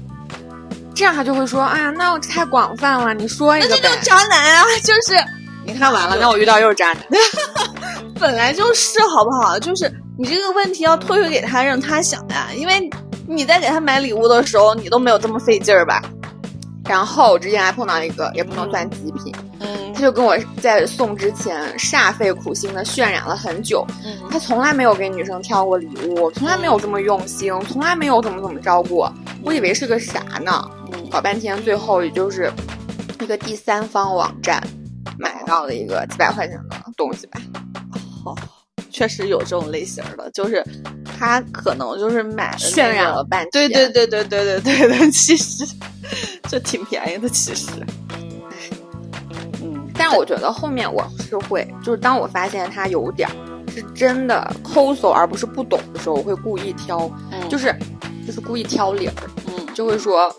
[0.95, 4.01] 这样他就会说，哎呀，那我太广泛了，你说一个呗那这就。
[4.01, 5.17] 渣男啊， 就是
[5.65, 7.03] 你看完了，那我遇到又是渣男。
[8.19, 9.57] 本来就是好不好？
[9.59, 12.47] 就是你这个问题要推回给他，让他想呀。
[12.53, 12.89] 因为
[13.29, 16.01] 你在给他买礼物的时候，你都没有这么费劲儿吧？
[16.85, 29.13] 然后我之前还碰到一个，也不能算极品，嗯他就跟我在送之前煞费苦心的渲染了很久，嗯他从来没有给女生挑过礼物，从来没有这么用心，从来没有怎么怎么着过。
[29.43, 30.67] 我以为是个啥呢？
[30.91, 32.51] 嗯搞半天，最后也就是
[33.21, 34.59] 一个第三方网站
[35.19, 37.39] 买到了一个几百块钱的东西吧。
[38.23, 38.35] 好，
[38.99, 40.61] 确实有这种类型的，就是
[41.17, 45.65] 他可能就是买渲染了半天，对对对对对对对的，其实
[46.49, 47.71] 就挺便宜的，其实，
[49.63, 53.29] 嗯，但我觉得后面我是会，就是当我发现他有点
[53.73, 57.09] 是真的抠搜，而不是不懂的时候，我会故意挑，
[57.49, 57.73] 就是
[58.27, 59.13] 就是故意挑理儿，
[59.73, 60.29] 就会说，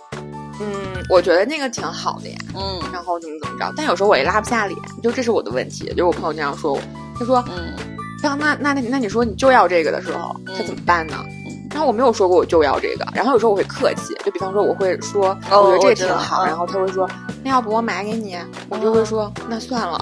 [0.60, 6.80] 嗯，我觉得那个挺好的呀，嗯，然后怎么怎么着，但有时候我也拉不下脸，就这是我的问题，就是我朋友这样说我，
[7.18, 7.74] 他说，嗯。
[8.22, 11.16] 那那那那那你说你就要这个的时候，嗯他怎么办呢？
[11.26, 17.08] 嗯然后我没有说过我就要这个，然后有时候我会客气，就比方说我会说，哦我觉得这挺好，嗯然后他会说，
[17.44, 18.36] 那要不我买给你，
[18.68, 19.96] 我就会说那算了，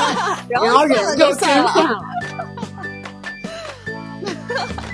[0.48, 1.98] 然然后忍就算了算了。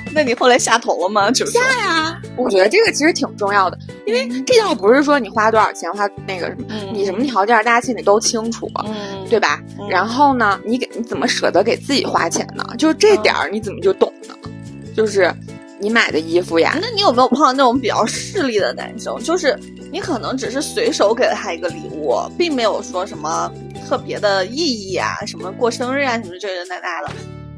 [0.15, 1.31] 那你后来下头了吗？
[1.33, 2.17] 就是下呀。
[2.37, 3.77] 我觉得这个其实挺重要的，
[4.11, 9.63] 因为这倒不是说你花多少钱，花那个什么，你什么条件，大家心里都清楚，嗯，对吧？
[9.89, 12.65] 然后呢，你给你怎么舍得给自己花钱呢？
[12.77, 14.35] 就是这点儿你怎么就懂呢？
[14.97, 15.33] 就是
[15.79, 16.77] 你买的衣服呀。
[16.81, 19.17] 那你有没有碰到那种比较势利的男生？
[19.23, 19.57] 就是
[19.93, 23.51] 你可能只是随手给了他一个礼物，并没有说什么
[23.89, 27.13] 特别的意义啊，什么过生日啊，什么这这那那的，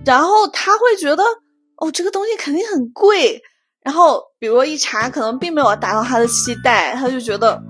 [0.05, 1.23] 然后他会觉得。
[1.77, 3.43] 哦，这个东西肯定很贵，
[3.85, 7.61] 然后比如一查，可能并没有达到他的期待，他就觉得，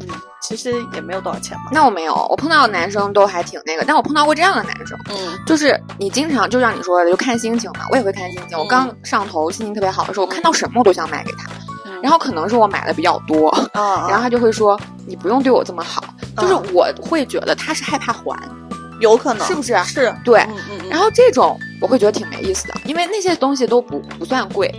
[0.00, 0.08] 嗯，
[0.42, 1.64] 其实也没有多少钱嘛。
[1.70, 8.58] 那我没有，我碰到的男生都还挺那个，但我碰到过这样的男生，嗯，就是你经常就像你说的，就看心情嘛，我也会看心情。
[8.58, 11.50] 我刚上头，心情特别好的时候，我看到什么我都想买给他，
[12.02, 16.02] 然后可能是我买的比较多，然后他就会说你不用对我这么好，
[16.38, 18.38] 就是我会觉得他是害怕还。
[19.00, 19.74] 有可能是不是？
[19.84, 24.70] 是对，嗯然后这种我会觉得挺没意思的，因为那些东西都不不算贵，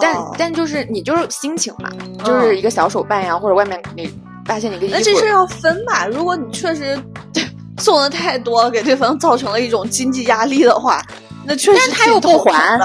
[0.00, 1.90] 但但就是你就是心情嘛，
[2.24, 4.12] 就是一个小手办呀，或者外面你
[4.44, 6.06] 发现你个衣服，那这事要分吧？
[6.06, 6.98] 如果你确实
[7.78, 11.02] 送的太多，给对方造成了一种经济压力的话，
[11.44, 12.78] 那确实他又不还，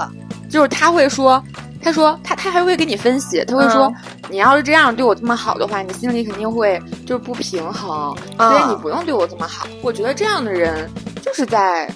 [0.50, 1.44] 就是他会说。
[1.86, 3.94] 他说他他还会给你分析，他会说
[4.30, 9.68] 你要是这样对我这么好的话，你心里肯定会就是不平衡，所以你不用对我这么好。
[9.82, 10.90] 我觉得这样的人
[11.22, 11.94] 就是在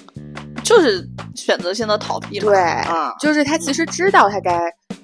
[0.62, 1.02] 就是
[1.34, 2.62] 选择性的逃避，对，
[3.18, 4.60] 就是他其实知道他该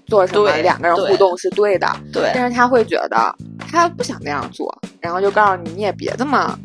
[0.07, 3.35] 做什么，两个人互动是对的，对，但是他会觉得
[3.71, 6.59] 他不想那样做，然后就告诉你你也别这么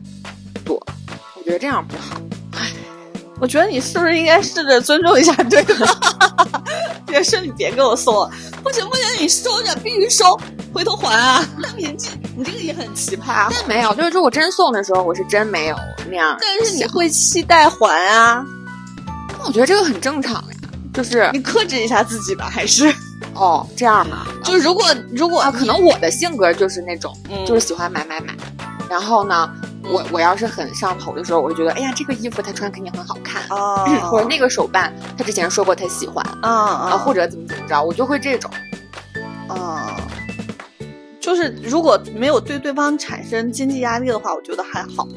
[0.66, 0.76] 做，
[1.36, 2.20] 我觉得这样不好。
[3.42, 5.88] 我觉得你是不是应该试着尊重一下对方？
[7.08, 8.30] 别说你别给我送了，
[8.62, 10.38] 不行不行，你收着，必须收，
[10.74, 11.48] 回头还啊！
[11.78, 13.48] 你这你这个也很奇葩。
[13.50, 15.78] 但没有，就是说我真送的时候，我是真没有
[16.10, 16.38] 那样。
[16.42, 18.46] 但是你会期待还啊？
[19.40, 22.94] 那我觉得这个很正常呀，就是你克制一下自己吧，还是
[23.36, 24.28] 哦这样嘛？
[24.44, 28.36] 就如果如果可能我的性格就是那种，就是喜欢买买买，
[28.90, 29.50] 然后呢？
[29.92, 33.42] 我我要是很上头的时候，我就觉得，哎呀，这个衣服他穿肯定很好看。
[33.50, 36.52] 啊， 或者那个手办他之前说过他喜欢啊
[36.92, 38.52] 啊，或者怎么怎么着，我就会这种，
[39.48, 39.96] 啊，
[41.20, 45.08] 就是如果没有对对方产生经济压力的话，我觉得还好。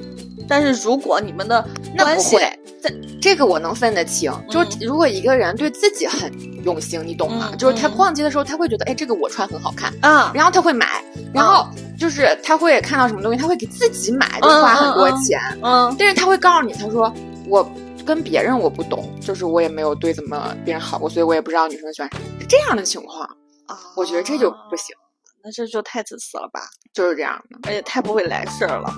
[0.53, 2.37] 但是如果你们的关系，
[2.79, 6.31] 在这个我能分得清，就是如果一个人对自己很
[6.63, 7.55] 用心，你懂吗？
[7.57, 11.67] 就是他逛街的时候，他会觉得，哎，这个我穿很好看啊，然后他会买，然后
[11.99, 17.11] 就是他会看到什么东西，他会给自己买，就花很多钱，嗯，但是他会告诉你，他说
[17.49, 17.67] 我
[18.05, 22.11] 跟别人我不懂，就是我也没有对怎么别人好过，所以我也不知道女生喜欢
[22.47, 23.25] 这样的情况
[23.69, 24.95] 啊，我觉得这就不行，
[25.43, 26.61] 那这就太自私了吧，
[26.93, 28.93] 就是这样的，而且太不会来事儿了。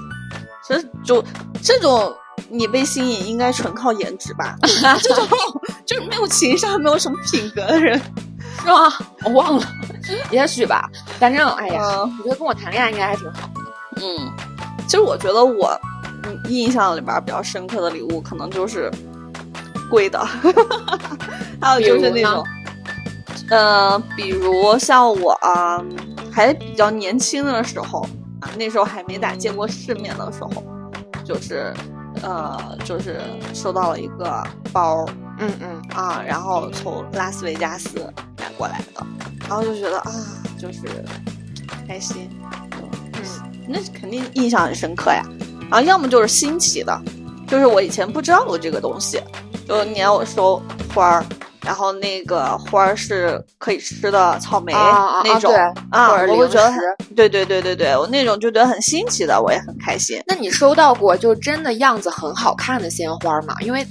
[0.66, 1.22] 这就
[1.62, 2.12] 这种
[2.48, 4.56] 你被吸引，应该纯靠颜值吧？
[5.02, 5.28] 这种
[5.84, 8.00] 就是没有情商、没有什么品格的人，
[8.62, 8.92] 是吗？
[9.24, 9.66] 我忘了，
[10.30, 10.88] 也许吧。
[11.18, 11.82] 反正哎呀，
[12.18, 13.60] 我觉得跟我谈恋爱应该还挺好的。
[13.96, 14.32] 嗯，
[14.86, 15.78] 其实我觉得我
[16.48, 18.90] 印象里边比较深刻的礼物，可能就是
[19.90, 20.18] 贵的，
[21.60, 22.44] 还有就是那种，
[23.50, 25.82] 呃，比如像我啊，
[26.32, 28.06] 还比较年轻的时候。
[28.56, 30.50] 那时候还没咋见过世面的时候，
[31.24, 31.72] 就是，
[32.22, 33.20] 呃，就是
[33.52, 35.04] 收到了一个包，
[35.38, 37.98] 嗯嗯啊，然后从拉斯维加斯
[38.38, 39.06] 买过来的，
[39.48, 40.12] 然后就觉得啊，
[40.58, 40.80] 就是
[41.86, 42.28] 开心，
[42.80, 42.88] 嗯，
[43.68, 45.22] 那肯定印象很深刻呀。
[45.70, 47.02] 然后要么就是新奇的，
[47.48, 49.20] 就是我以前不知道有这个东西，
[49.66, 50.62] 就年我收
[50.94, 51.24] 花儿。
[51.64, 55.52] 然后那个花儿是可以吃的草莓那种
[55.90, 56.72] 啊，我会觉得
[57.16, 60.20] 对对对对对，我那种就觉得很新奇的，我也很开心。
[60.26, 63.54] 那你收到过就真的样子很好看的鲜花吗？
[63.60, 63.86] 因为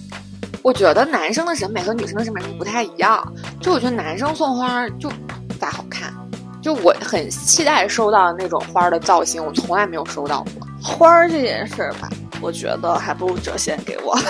[0.62, 3.22] 我觉得男生的审美和女生的审美不太一样，
[3.60, 6.14] 就我觉得男生送花就不咋好看，
[6.62, 12.10] 就我很期待收到那种花的造型，我从来没有收到过花儿这件事儿吧，
[12.40, 14.18] 我觉得还不如折现给我。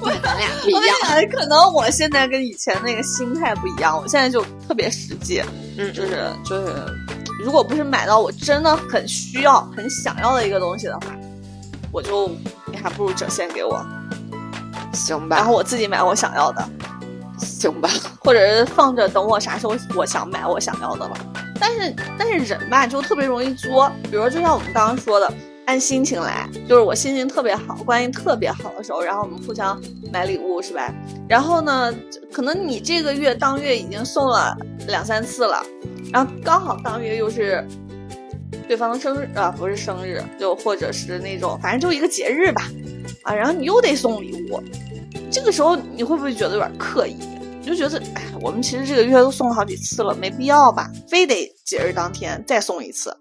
[0.00, 5.42] 我咱俩不一样，可能我现在跟以前那个心态不一样，我现在就特别实际，
[5.78, 6.72] 嗯，就是就是，
[7.42, 11.06] 如果不是买到我真的很需要、很想要的一个东西的话，
[11.92, 12.28] 我就
[12.66, 13.84] 你还不如折现给我，
[14.92, 15.36] 行吧？
[15.36, 16.68] 然后我自己买我想要的，
[17.38, 17.88] 行吧？
[18.20, 21.16] 或者是放着等我啥时候我想买我想要的了。
[21.60, 25.32] 但是但是人吧就特别容易作，比如就像我们刚刚说的。
[25.66, 29.80] 按心情来，就是我心情特别好，关系特别好的时候，然后我们互相
[30.12, 30.94] 买礼物，是吧？
[31.28, 31.94] 然后呢，
[32.30, 35.64] 可能你这个月当月已经送了两三次了，
[36.12, 37.66] 然后刚好当月又是
[38.68, 42.70] 对方的生日啊，不是生日，就或者是那种反正就一个节日吧，
[43.22, 44.62] 啊，然后你又得送礼物，
[45.30, 47.16] 这个时候你会不会觉得有点刻意？
[47.60, 50.92] 你就觉得，哎，我们其实这个月都送了好几次了，没必要吧？
[51.08, 53.16] 非得节日当天再送一次。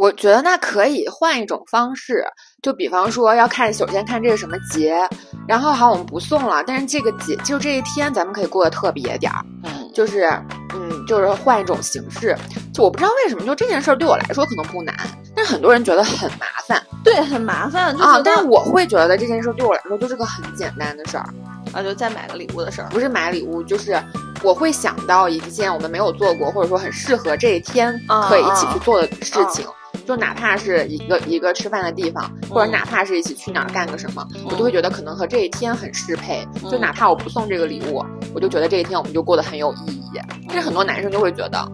[0.00, 2.24] 我觉得那可以换一种方式，
[2.62, 5.06] 就比方说要看，首先看这是什么节，
[5.46, 10.24] 然后好我们不送了，但是这个节就这一天咱们可以过得特别点儿，嗯，就是
[10.72, 12.34] 嗯，就是换一种形式。
[12.72, 14.96] 就我不知道为什么，就这件事儿对我来说可能不难，
[15.36, 18.22] 但是很多人觉得很麻烦，对，很麻烦啊。
[18.24, 21.28] 但是我会觉得这件事对我来说就是个很简单的事儿，
[21.74, 24.02] 啊，就再买个礼物的事儿，不是买礼物，就是
[24.42, 29.66] 我会想到一件我们没有做过，或者说很适合这一天可以一起去做的事情。
[30.06, 36.46] 就哪怕是一个一个吃饭的地方，或者哪怕是一起去哪儿干个什么，我都会觉得可能和这一天很适配。
[36.70, 40.20] 就哪怕我不送这个礼物，我就觉得这一天我们就过得很有意义。
[40.48, 41.70] 但是很多男生就会觉得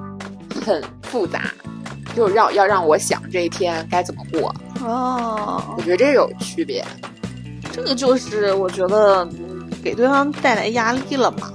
[0.64, 1.50] 很复杂，
[2.14, 4.54] 就要要让我想这一天该怎么过。
[4.80, 6.84] 哦，我觉得这有区别。
[7.72, 9.26] 这个就是我觉得
[9.82, 11.52] 给对方带来压力了嘛，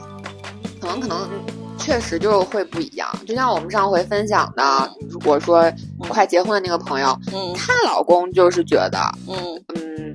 [0.80, 1.28] 可能可能。
[1.78, 4.63] 确实就会不一样，就像我们上回分享的，
[5.10, 5.63] 如果说
[6.10, 9.36] 快结婚的那个朋友，嗯，她老公就是觉得，嗯
[9.76, 10.14] 嗯，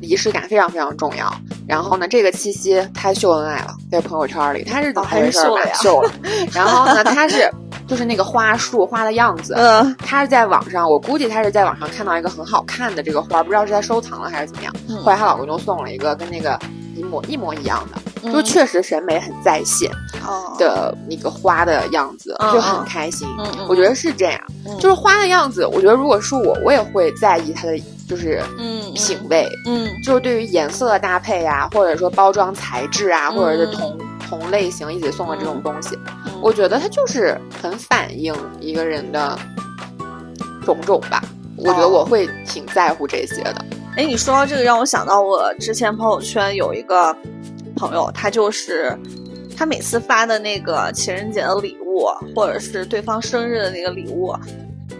[0.00, 1.32] 仪式感非常非常重要。
[1.66, 5.74] 然后呢，这个七夕他秀恩爱了，在朋友圈里，他是怎么回事儿？
[5.74, 6.10] 秀了。
[6.52, 7.50] 然后呢，他是
[7.86, 14.74] 就是那个花束花的样子，嗯，他是在网上，我估计他是在网上看到一个很好看的这个花，不知道是他收藏了还是怎么样。
[15.04, 16.58] 后来她老公就送了一个跟那个
[16.96, 18.00] 一模一模一样的，
[18.32, 19.90] 就确实审美很在线。
[20.58, 23.26] 的那个花的样子就很开心，
[23.66, 24.38] 我觉得是这样，
[24.78, 25.66] 就是花的样子。
[25.66, 35.98] 我觉得如果是我，我也会在意它的就是嗯品味，嗯，就是对于颜色的搭配啊，或者说包装材质啊，或者是同同类型一起送的这种东西，
[36.42, 39.38] 我觉得它就是很反映一个人的
[40.66, 41.22] 种种吧。
[41.56, 43.64] 我觉得我会挺在乎这些的。
[43.96, 47.16] 哎，你说到这个，让我想到我之前朋友圈有一个
[47.78, 48.98] 朋友，他就是。
[49.56, 54.32] 他每次发的那个情人节的礼物，或者是对方生日的那个礼物，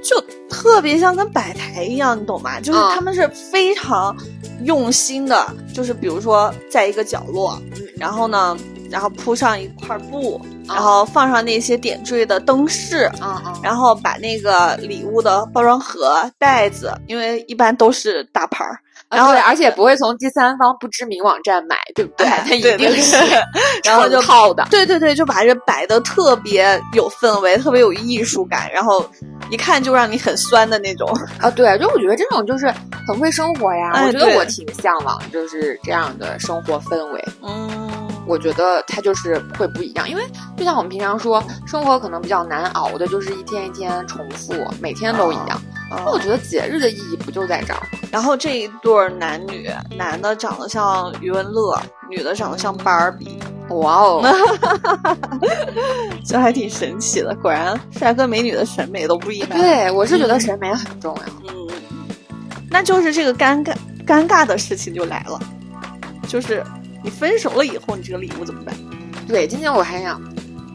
[0.03, 2.59] 就特别像跟摆台一样，你懂吗？
[2.59, 4.17] 就是他们是非常
[4.65, 7.57] 用心的，就是比如说在一个角落，
[7.97, 8.59] 然后呢，
[8.91, 13.09] 然后铺上一块布，然后放上那些点缀的灯饰，
[13.63, 18.81] 然后把那个礼物的包装盒、袋子，因为一般都是大牌儿。
[19.11, 22.27] 然后，而且不会从第三方不知名网站买，对不对？
[22.27, 23.17] 它一定是，
[23.85, 24.67] 然后就套的。
[24.71, 29.09] 对对对，就把这摆的特别有氛围，特别有艺术感，然后
[29.51, 31.09] 一看就让你很酸的那种。
[31.41, 32.67] 啊，对，就我觉得这种就是
[33.07, 34.05] 很会生活呀。
[34.07, 37.25] 我觉得我挺向往就是这样的生活氛围。
[37.43, 40.23] 嗯，我觉得它就是会不一样，因为
[40.57, 45.61] 就像我们平常说，生活可能比较难熬的，就是一天一天重复，每天都一样。
[45.91, 47.81] 那我觉得节日的意义不就在这儿？
[48.13, 53.39] 然后这一对男女，男的长得像余文乐，女的长得像芭比。
[53.71, 54.23] 哇哦，
[56.25, 57.35] 这还挺神奇的。
[57.37, 59.59] 果然，帅哥美女的审美都不一般。
[59.59, 61.23] 对，我是觉得审美很重要。
[61.53, 61.69] 嗯，
[62.71, 63.75] 那就是这个尴尬
[64.07, 65.39] 尴尬的事情就来了，
[66.27, 66.65] 就是
[67.09, 68.75] 你分手了以后，你这个礼物怎么办？
[69.27, 70.21] 对，今天我还想。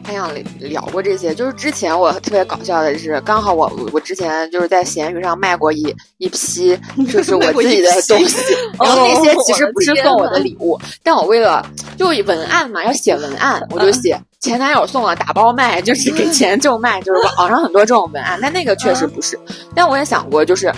[0.06, 5.80] 还想聊过这些，就是之前我特别搞笑的是，刚好我我之前就是在闲鱼上卖过一
[6.18, 6.78] 一批，
[7.10, 8.36] 就是我自己的东西，
[8.78, 11.66] 然后那些其实不是送我的礼物，但我为了
[11.96, 19.40] 就文案嘛，要写文案，我就写前男友送了打包卖，就是给钱就卖，就是网上很多这种文案，但那个确实不是，
[19.74, 20.70] 但我也想过，就是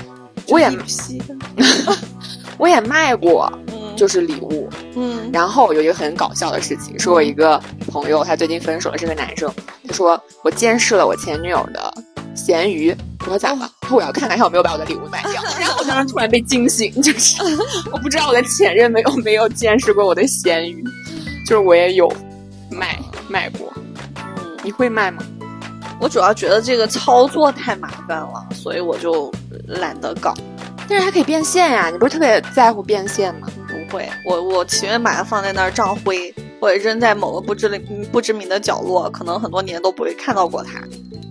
[0.46, 0.70] 我也
[2.58, 3.52] 我也卖过。
[3.96, 9.50] 就是礼物，嗯，然后有一个很搞笑的事情，是我一个朋友，他最近分手了，是个男生，
[9.88, 11.92] 他说我监视了我前女友的
[12.34, 13.70] 闲鱼，我说咋了？
[13.80, 15.42] 他说我要看看他有没有把我的礼物卖掉。
[15.58, 17.42] 然后我当时突然被惊醒，就是
[17.90, 20.84] 我不知道我的前任没有没有监视过我的闲鱼，
[21.46, 22.12] 就是我也有
[22.70, 23.72] 卖卖过，
[24.16, 25.22] 嗯，你会卖吗？
[25.98, 29.32] 我主要觉得这个操作太麻烦了，所以我就
[29.66, 30.34] 懒得搞。
[30.88, 33.48] 但是它可以变现呀，你不是特别在乎变现吗？
[33.96, 40.82] 会，我我情愿把它放在那儿胀灰，或者扔在某个不知名不知名的角落，可能很多年都不会看到过它，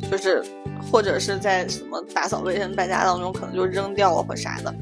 [0.10, 0.43] 就是
[0.91, 4.73] 或者是在什么打扫卫生、搬家当中，可能就扔掉了或啥的。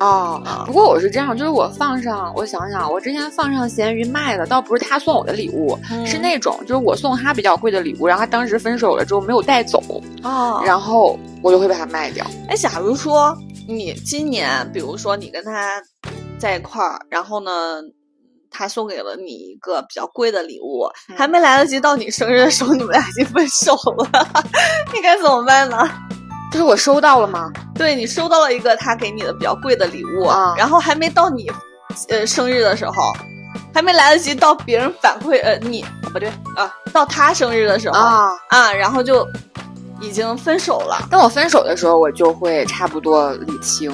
[0.00, 9.80] 哦，不过我是这样，就是我放上，我想想，我之前放上闲鱼卖的，倒不是他送我的礼物，是那种就是我送他比较贵的礼物，然后他当时分手了之后没有带走，
[10.24, 12.26] 哦，然后我就会把它卖掉。
[12.48, 13.38] 哎，假如说
[13.68, 15.80] 你今年，比如说你跟他。
[16.44, 17.80] 在一块儿，然后呢，
[18.50, 20.86] 他送给了你一个比较贵的礼物，
[21.16, 24.28] 还没来得及到你生日的时候，你们俩已经分手了，
[24.92, 25.88] 你该怎么办呢？
[26.52, 27.50] 就是我收到了吗？
[27.74, 31.50] 对你收到了一个他给你的比较贵的礼物，啊然后还没到你
[32.10, 32.92] 呃生日的时候，
[33.72, 35.82] 还没来得及到别人反馈，呃，你
[36.12, 39.26] 不对啊，到他生日的时候啊啊，然后就
[39.98, 41.08] 已经分手了。
[41.10, 43.90] 当我分手的时候，我就会差不多理清，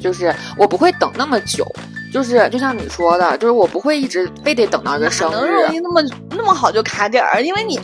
[0.00, 1.64] 就是我不会等那么久，
[2.12, 7.42] 就是就像你说的，就是我不会一直非得等到一个生日能日容易那么那么好就卡点儿？
[7.42, 7.80] 因为你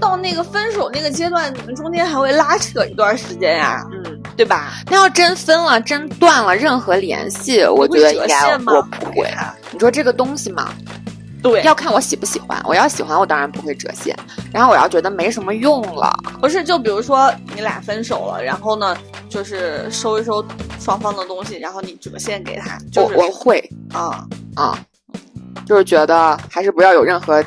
[0.00, 4.72] 到那个分手那个阶段，你们中间还会拉扯一段时间呀、嗯，对吧？
[4.90, 9.30] 那要真分了，真断了任何联系，我觉得应该我不会。
[9.70, 10.74] 你说这个东西嘛，
[11.44, 12.58] 对，要看我喜不喜欢。
[12.64, 14.16] 我要喜欢，我当然不会折现。
[14.50, 18.96] 然后我要觉得没什么用了，不是就比如说你俩分手了，然后呢，
[19.28, 20.42] 就是收一收
[20.80, 24.26] 双方的东西，然后你折现给他，就是我我会啊，
[24.56, 24.78] 啊、
[25.66, 27.44] 就是觉得还是不要有任何，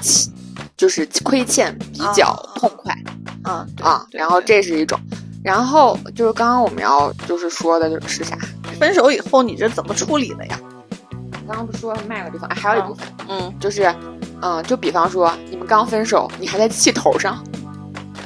[0.77, 2.93] 就是亏欠，比较啊痛快
[3.41, 4.05] 啊对啊。
[4.11, 4.99] 对然后这是一种，
[5.43, 8.37] 然后就是刚刚我们要就是说的就是啥？
[8.79, 10.59] 分手以后你这怎么处理的呀？
[11.47, 13.53] 刚刚不是说卖个地方，哎还有一部分、嗯。
[13.59, 13.93] 就是，
[14.41, 17.41] 嗯，就比方说你们刚分手，你还在气头上，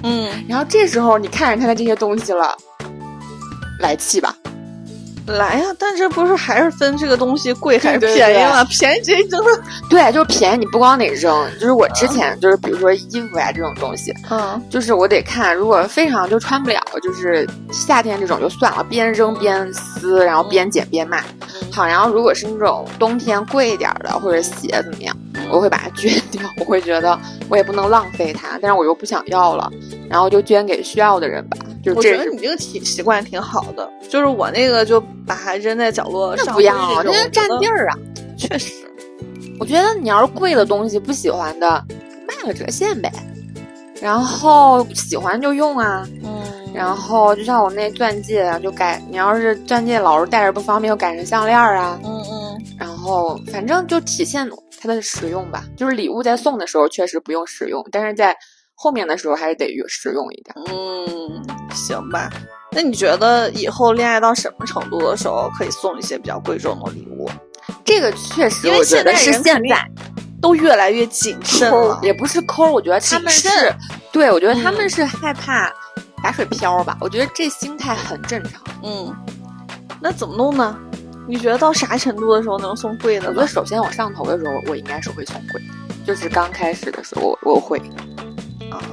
[0.04, 2.58] 嗯，然后这时候你看着他的这些东西了，
[3.80, 4.36] 来气吧。
[5.32, 8.64] 来呀、但这不是还是分这个东西贵还是便宜吗？
[8.66, 9.60] 便宜直接扔了。
[9.90, 21.24] 对，就是便宜，你不光得扔，就是我之前就是比如说衣服呀这种东西，嗯就是我得看，如果非常就穿不了，就是夏天这种就算了，边扔边撕，然后边捡边卖。
[21.72, 25.16] 好，然后如果是那种冬天贵一点的或者鞋怎么样，
[25.52, 29.72] 我会把它捐掉，我会觉得我也不能浪费它，但是我又不想要了，
[30.10, 31.58] 然后就捐给需要的人吧。
[31.84, 37.80] 就是觉得你这个体习惯挺好的，就是我那个就把它扔在角落上，那不要，那占地儿。
[37.86, 37.98] 儿啊。
[38.38, 38.74] 确实，
[39.60, 41.86] 我觉得你要是贵的东西不喜欢的，
[42.28, 43.12] 卖了折现呗。
[44.02, 46.42] 然后喜欢就用啊，嗯，
[46.74, 52.00] 然后就像我那钻戒啊，就改你要是钻戒老是戴着不方便，就改成项链啊。
[52.04, 54.48] 嗯嗯，然后反正就体现
[54.82, 55.64] 它的实用吧。
[55.78, 58.36] 就是礼物在送的时候确实不用实用，但是在
[58.74, 60.56] 后面的时候还是得用实用一点。
[60.68, 62.30] 嗯，行吧。
[62.72, 67.30] 那你觉得以后恋爱到什么程度的时候可以送一些比较贵重的礼物？
[67.86, 69.86] 这个确实因为现在是现在
[70.42, 73.50] 都越来越谨慎了，也不是抠，我觉得他们是，
[74.12, 75.72] 对我觉得他嗯们是害怕
[76.24, 76.98] 打水漂吧。
[77.02, 78.64] 我觉得这心态很正常。
[78.84, 79.14] 嗯，
[80.02, 80.80] 那怎么弄呢？
[81.32, 83.48] 你觉得到啥程度的时候能送贵的呢我觉得？
[83.48, 87.80] 首先我上头的时候，我应该是会送贵的，就是刚开始的时候我我会，
[88.70, 88.84] 啊，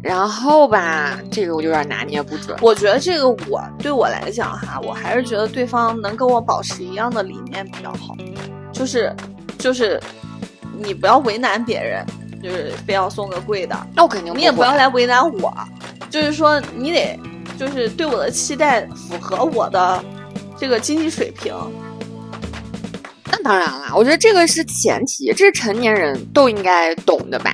[0.00, 2.56] 然后吧，这个我有点拿捏不准。
[2.62, 8.14] 我觉得这个我对我来讲哈，我还是觉得对方能跟我保持一样的理念比较好，
[8.72, 9.12] 就是
[9.58, 10.00] 就是
[10.78, 12.06] 你不要为难别人，
[12.40, 15.52] 就是非要送个贵的，那我肯定你也不要来为难我，
[16.08, 17.18] 就是说你得
[17.58, 20.00] 就是对我的期待符合我的
[20.58, 21.54] 这个经济水平。
[23.26, 27.52] 那当然啦，我觉得这个是前提，这是成年人都应该懂的吧？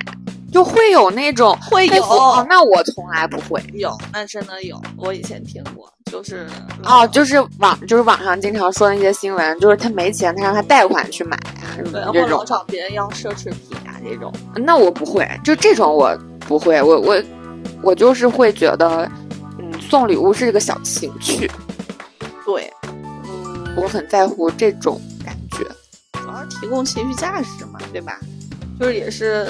[0.51, 2.03] 就会有那种会有
[2.49, 3.63] 那我从来不会。
[3.73, 6.45] 有，那真的有，我以前听过，就是
[6.83, 12.43] 哦，就是网就是网上经常说那些新闻，就是他没钱，他让他贷款去买啊，什对，么这种。
[12.45, 14.29] 找别人要奢侈品啊这种。
[14.53, 17.23] 那我不会，就这种我不会，我我
[17.81, 19.09] 我就是会觉得，
[19.57, 21.49] 嗯，送礼物是一个小情趣，
[22.45, 22.80] 对，嗯，
[23.75, 25.63] 我很在乎这种感觉。
[26.13, 28.19] 主要是提供情绪价值嘛，对吧？
[28.79, 29.47] 就是也是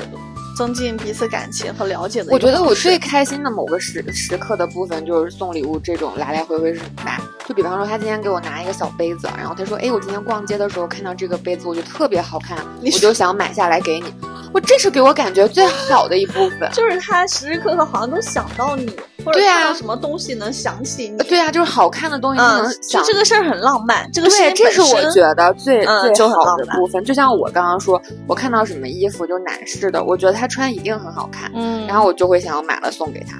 [0.57, 7.19] 增进彼此感情和了解的我觉得我最开心的某个时时刻的部分就是送礼物这种来来回回是吧？
[7.47, 14.13] 就比方说他今天给我拿一个小杯子，然后他说：“哎，我今天逛街的时候看到这个杯子，我觉得特别好看，我就想买下来给你。”
[14.53, 16.69] 我这是给我感觉最好的一部分。
[16.73, 18.85] 就是他时时刻刻好像都想到你，
[19.23, 21.17] 或者看到什么东西能想起你。
[21.19, 23.01] 对啊，就是好看的东西能，就想。
[23.05, 27.01] 这个事儿很浪漫，这个事对，情这是我觉得最、嗯最好的部分。
[27.05, 33.37] 就像我刚刚说，我看到什么衣服，就男士的，我觉得他穿一定很好看，嗯，然后我就会想要买了送给他，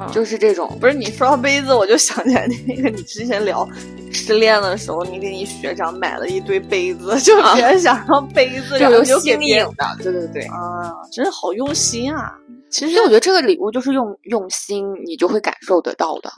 [0.00, 0.76] 嗯就是这种。
[0.80, 3.68] 不是你说到杯子，我就想起来那个你之前聊
[4.10, 10.42] 失恋的时候，你给你学长买了一堆杯子，就是别人想要杯子，然后就给别人新颖的，对对对。
[10.44, 12.32] 啊，真是好用心啊！
[12.70, 16.30] 其实我觉得这个礼物就是用用心，你就会感受得到的。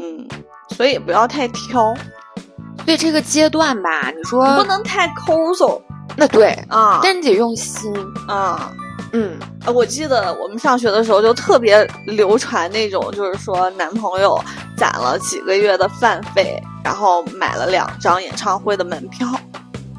[0.00, 0.26] 嗯，
[0.70, 1.92] 所以不要太挑，
[2.86, 5.82] 对这个阶段吧，你说不能太抠搜
[6.16, 7.00] 那对，啊。
[7.02, 7.92] 但你得用心。
[8.26, 8.72] 啊，
[9.12, 9.38] 嗯，
[9.74, 14.42] 我记得我们上学的时候就特别流传那种，就是说男朋友
[14.76, 19.28] 攒了几个月的饭费，然后买了两张演唱会的门票。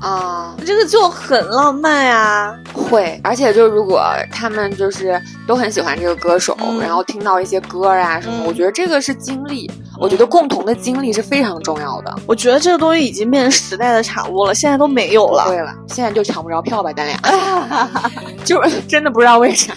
[0.04, 2.54] 啊，这个就很浪漫呀。
[2.74, 12.14] 会，而且就如果他们就是都很喜欢这个歌手，嗯然后听到一些歌啊什么，嗯我觉得这个是经历，我觉得共同的经历是非常重要的。
[12.28, 15.46] 我觉得这个东西已经变成时代的产物了，现在都没有了。
[15.48, 17.18] 对了，现在就抢不着票吧，咱俩，
[18.44, 19.74] 就是真的不知道为啥。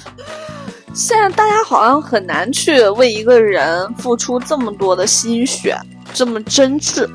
[0.93, 5.79] 现在大家好像很难去为一个人付出这么多的心血，
[6.13, 7.09] 这么真挚。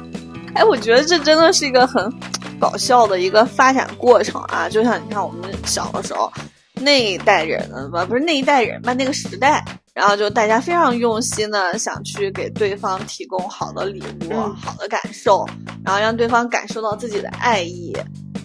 [0.54, 2.14] 哎，我觉得这真的是一个很
[2.62, 4.70] 搞笑的一个发展过程啊！
[4.70, 6.32] 就像你看我们小的时候
[6.76, 15.44] 那一代人吧，不是那一代人吧，那个时代，然后就大家非常用心的想去给对方提供好的礼物、嗯好的感受，
[15.84, 17.96] 然后让对方感受到自己的爱意，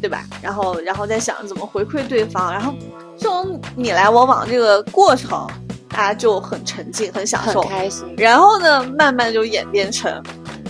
[0.00, 0.24] 对吧？
[0.40, 2.72] 然后，然后再想怎么回馈对方，然后
[3.18, 5.46] 这种你来我往这个过程，
[5.88, 7.68] 大家就很沉浸、很享受很。
[7.70, 10.22] 开心，然后呢，慢慢就演变成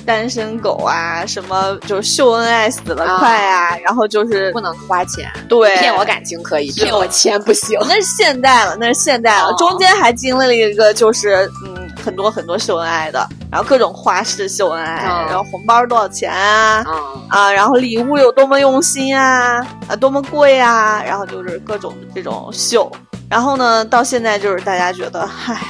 [0.06, 5.76] 单身狗啊，什么就是秀恩爱死得快啊，然后就是不能花钱，对。
[5.78, 7.78] 骗我感情可以，骗我钱不行。
[7.82, 9.48] 那是现代了，那是现代了。
[9.48, 9.54] 哦。
[9.58, 16.84] 中间还经历了一个就是嗯很多很多秀恩爱的，然后各种花式秀恩爱，嗯然后红包多少钱啊？
[16.86, 16.94] 啊，
[17.28, 22.90] 啊，然后礼物有多么用心啊，啊，多么贵啊，然后就是各种这种秀，
[23.28, 25.60] 然后呢，到现在就是大家觉得，嗨，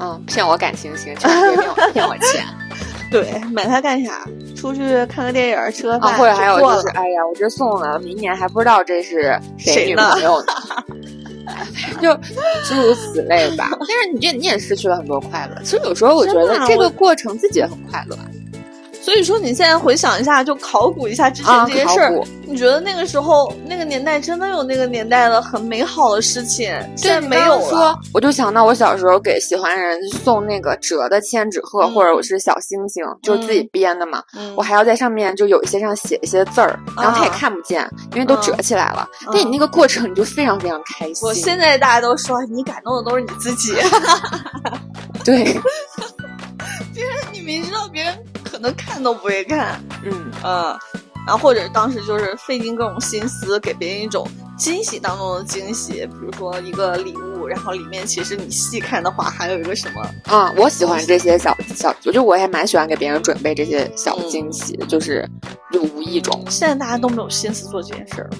[0.00, 2.44] 嗯，骗我感情行，千万别骗我骗我钱
[3.12, 4.26] 对，买它干啥？
[4.56, 6.00] 出去看个电影，吃个啊！
[6.00, 10.46] 饭，或者还有就是，哎呀，我这送了，明年还不知道这是谁女朋友呢，
[12.00, 12.14] 就
[12.64, 13.68] 诸如此类吧。
[13.78, 15.62] 但是你这你也失去了很多快乐。
[15.62, 18.16] 其实有时候我觉得这个过程自己也很快乐
[19.02, 21.66] 所以说你现在回想一下，就考古一下之前啊。
[21.66, 22.12] 这些事儿，
[22.46, 34.22] 你觉得那个时候那个年代真的有那个年代的很美好的事情，现在没有说了。，我就想到我小时候给喜欢人送那个折的千纸鹤，嗯或者我是小星星，就是自己编的嘛。
[34.36, 39.08] 嗯我还要在上面就有一些上写一些字儿，然后他也啊看不见，因为都折起来了。
[39.32, 41.26] 但你那个过程你就非常非常开心。
[41.26, 43.74] 我现在大家都说你感动的都是你自己，
[45.24, 45.44] 对，
[46.94, 48.31] 别人你明知道别人可
[48.62, 50.78] 能看都不会看，嗯，嗯，
[51.26, 60.00] 然后或者当时就是费尽各种心思给别人一种惊喜当中的惊喜，比如说一个礼物，然后里面其实你细看的话还有一个什么，
[60.32, 65.28] 啊，我喜欢这些小小，我就我也蛮喜欢给别人准备这些小嗯惊喜，就是
[65.72, 68.36] 就无意中，现在大家都没有心思做这件事儿了。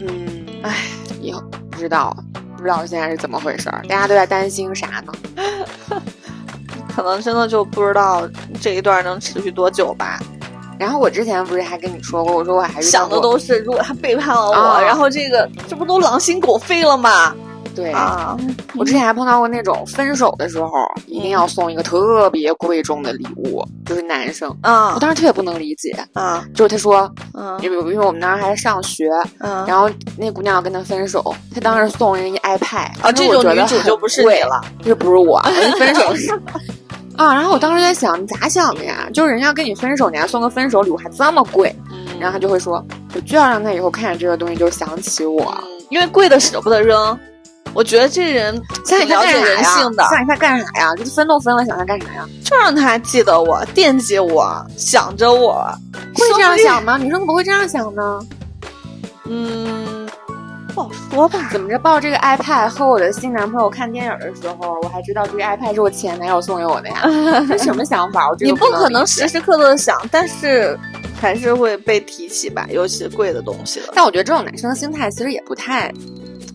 [0.00, 0.76] 嗯，唉，
[1.20, 2.14] 以后不知道
[2.56, 5.12] 不知道现在是怎么回事儿，大家都在担心啥呢？
[6.94, 8.28] 可能真的就不知道
[8.60, 10.20] 这一段能持续多久吧。
[10.78, 17.32] 然后我之前不是还跟你说过，我说我还是想的都是，如果他背叛了我，啊然后这个这不都狼心狗肺了吗？
[17.74, 17.90] 对。
[17.92, 18.36] 啊，
[18.76, 20.68] 我之前还碰到过那种分手的时候
[21.06, 29.88] 一定要送一个特别贵重的礼物，就是男生，啊我当时特别不能理解，啊就是他说，嗯因为因为我们当时还上学，嗯，然后
[30.18, 34.60] 那姑娘要跟他分手，他当时送人一 iPad，啊，这种女主就不是你了。
[34.82, 36.28] 这不是我， 人分手是
[37.16, 37.34] 啊。
[37.34, 39.08] 然后我当时在想，你咋想的呀？
[39.12, 41.74] 就是人家跟你分手，你还送个分手礼物，还这么贵。
[41.90, 42.84] 嗯然后他就会说，
[43.14, 45.42] 我就要让他以后看见这个东西就想起我。
[45.62, 47.18] 嗯因为贵的舍不得扔。
[47.74, 48.54] 我觉得这人
[48.84, 49.32] 想他干？
[49.42, 50.94] 人性的，想他干啥呀？
[50.96, 52.26] 就是分都分了，想他干啥呀？
[52.44, 55.64] 就让他记得我，惦记我，想着我，
[56.14, 56.96] 会这样想吗？
[56.98, 58.20] 女生怎么会这样想呢？
[59.24, 60.08] 嗯，
[60.74, 61.48] 不好说吧。
[61.52, 67.02] 怎么着抱这个 iPad 和我的新男朋友看电影的时候，我还知道这个 iPad 是我前男友送给我的呀？
[67.48, 68.28] 这什么想法？
[68.28, 70.78] 我这你不可能时时刻刻的想，但是
[71.20, 73.92] 还是会被提起吧，尤其贵的东西了。
[73.94, 75.92] 但我觉得这种男生的心态其实也不太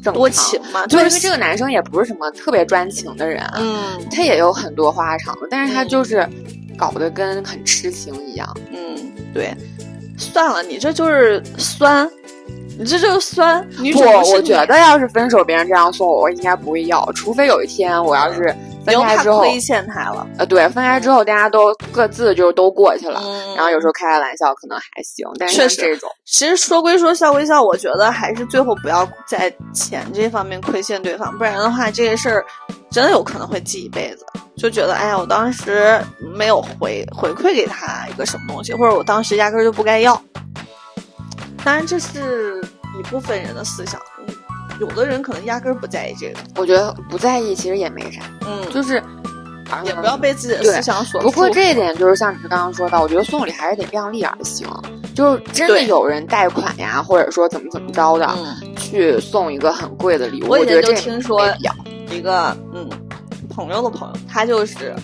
[0.03, 6.28] 正常多情嘛，就是因为这个男生也不是什么特别专情的人，嗯他也有很多花肠子，但是他嗯就是
[6.78, 8.57] 搞得跟很痴情一样。
[8.72, 9.55] 嗯，对，
[10.18, 12.09] 算了，你这就是酸，
[12.78, 13.68] 你这就是酸。
[13.80, 18.56] 女主不，我觉得要是分手别人这样送我，我应该不会要，除非有一天我要是
[18.86, 20.28] 分开之后，亏欠他了。
[20.38, 23.20] 呃，对，分开之后大家都各自就都过去了。
[23.24, 32.46] 嗯然后有时候开开玩笑可能还行，但是确实这种，其实说归说，笑归笑，我觉得还是最后不要在钱这方面亏欠对方，不然的话，这个事儿
[32.92, 34.26] 真的有可能会记一辈子。
[34.56, 36.00] 就觉得，哎呀，我当时
[36.36, 40.20] 没有回回馈给他一个什么东西，或者我当时压根儿就不该要。
[41.68, 42.63] 当然，这是
[42.97, 44.34] 一部分人的思想，嗯
[44.80, 49.03] 有的人可能压根儿不在意这个，我觉得不在意其实也没啥，嗯，就是
[49.84, 54.65] 也不要被自己的思想所不过这一点就是像你刚刚说的，我觉得送礼还是得量力而行。
[55.13, 61.76] 就是真的有人贷款呀，或者说怎么怎么着的，嗯，去送一个很贵的礼物，我以前就觉得这也听说没必要
[62.15, 62.88] 一个嗯
[63.49, 64.95] 朋友的朋友，他就是，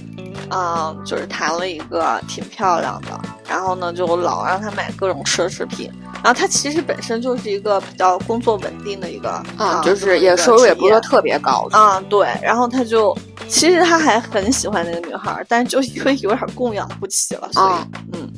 [0.51, 5.91] 嗯、就是谈了一个挺漂亮的，然后呢就老让他买各种奢侈品，
[6.24, 12.00] 然后他其实本身就是一个比较工作稳定的一个啊，就是也收入也不是特别高啊。
[12.10, 13.16] 对，然后他就
[13.50, 18.32] 其实他还很喜欢那个女孩，但是就因为有点供养不起了，所以嗯，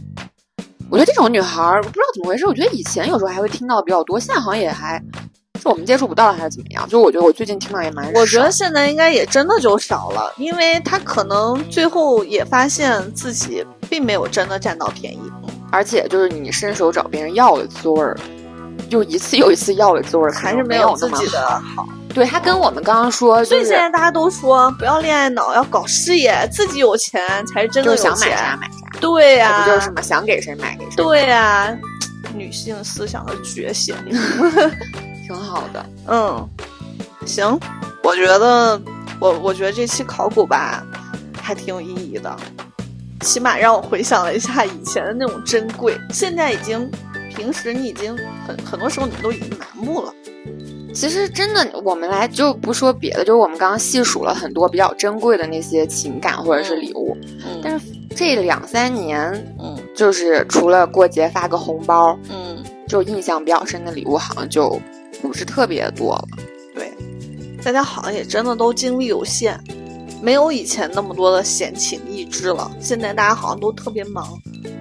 [0.89, 5.01] 我觉得这种女孩不知道怎么回事，我觉得以前有时候还会听到比较多，现在好像也还。
[5.57, 6.87] 是我们接触不到还是怎么样？
[6.87, 8.19] 就我觉得我最近听到也蛮少。
[8.19, 15.19] 我觉得现在应该也真的就少了，因为他可能最后也发现自己并没有真的占到便宜，
[15.75, 18.17] 而且就是你伸手找别人要的滋味儿，
[18.89, 21.85] 就一次又一次要的滋味儿，还是没有自己的好。
[22.13, 28.09] 对他跟我们刚刚说，所以现在大家都说不要恋爱脑，要搞事业，自己有钱才是真的有钱。
[28.15, 28.99] 想买啥买啥。
[29.01, 29.65] 对呀。
[29.65, 30.95] 不就是什么想给谁买给谁？
[30.95, 31.77] 对呀，
[32.33, 33.93] 女性思想的觉醒。
[35.27, 36.49] 挺好的，嗯，
[37.25, 37.59] 行，
[38.01, 38.79] 我觉得
[39.19, 40.81] 我我觉得这期考古吧，
[41.41, 42.33] 还挺有意义的，
[43.25, 46.89] 起码让我回想了一下以前的那种珍贵，现在已经
[47.35, 48.15] 平时你已经
[48.45, 50.13] 很很多时候你都已经麻木了。
[50.93, 57.17] 其实真的，我们来就不说别的，就是我们刚刚细数了很多比较珍贵的那些情感或者是礼物，
[57.61, 59.19] 但是这两三年，
[59.59, 64.79] 嗯，就是除了过节发个红包，嗯，就印象比较深的礼物好像就。
[65.21, 66.27] 不是特别多了，
[66.75, 66.93] 对，
[67.63, 69.59] 大家好像也真的都精力有限，
[70.21, 72.71] 没有以前那么多的闲情逸致了。
[72.79, 74.27] 现在大家好像都特别忙，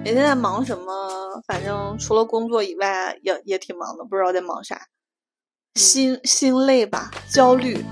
[0.03, 1.41] 每天在忙什么？
[1.45, 4.79] 反正除了工作以外，也也挺忙的，不知道在忙啥，
[5.75, 7.83] 心心累吧，焦虑，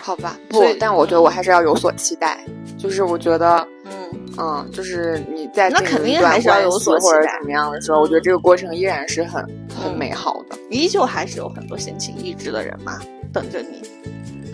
[0.00, 0.38] 好吧。
[0.48, 2.42] 不，但我觉得我还是要有所期待，
[2.78, 10.56] 就是我觉得，嗯嗯，就是你在那肯定还是要有所或者怎么样的时候，我觉得这个过程依然是很很美好的。
[10.70, 13.00] 依旧还是有很多闲情逸致的人嘛，
[13.32, 13.82] 等着你，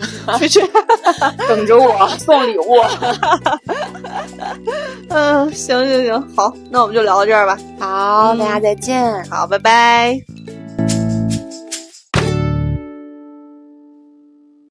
[0.39, 0.59] 去去，
[1.47, 2.81] 等着我送礼物。
[5.09, 7.57] 嗯，行行行，好，那我们就聊到这儿吧。
[7.79, 9.23] 好，大家再见。
[9.29, 10.21] 好，拜拜。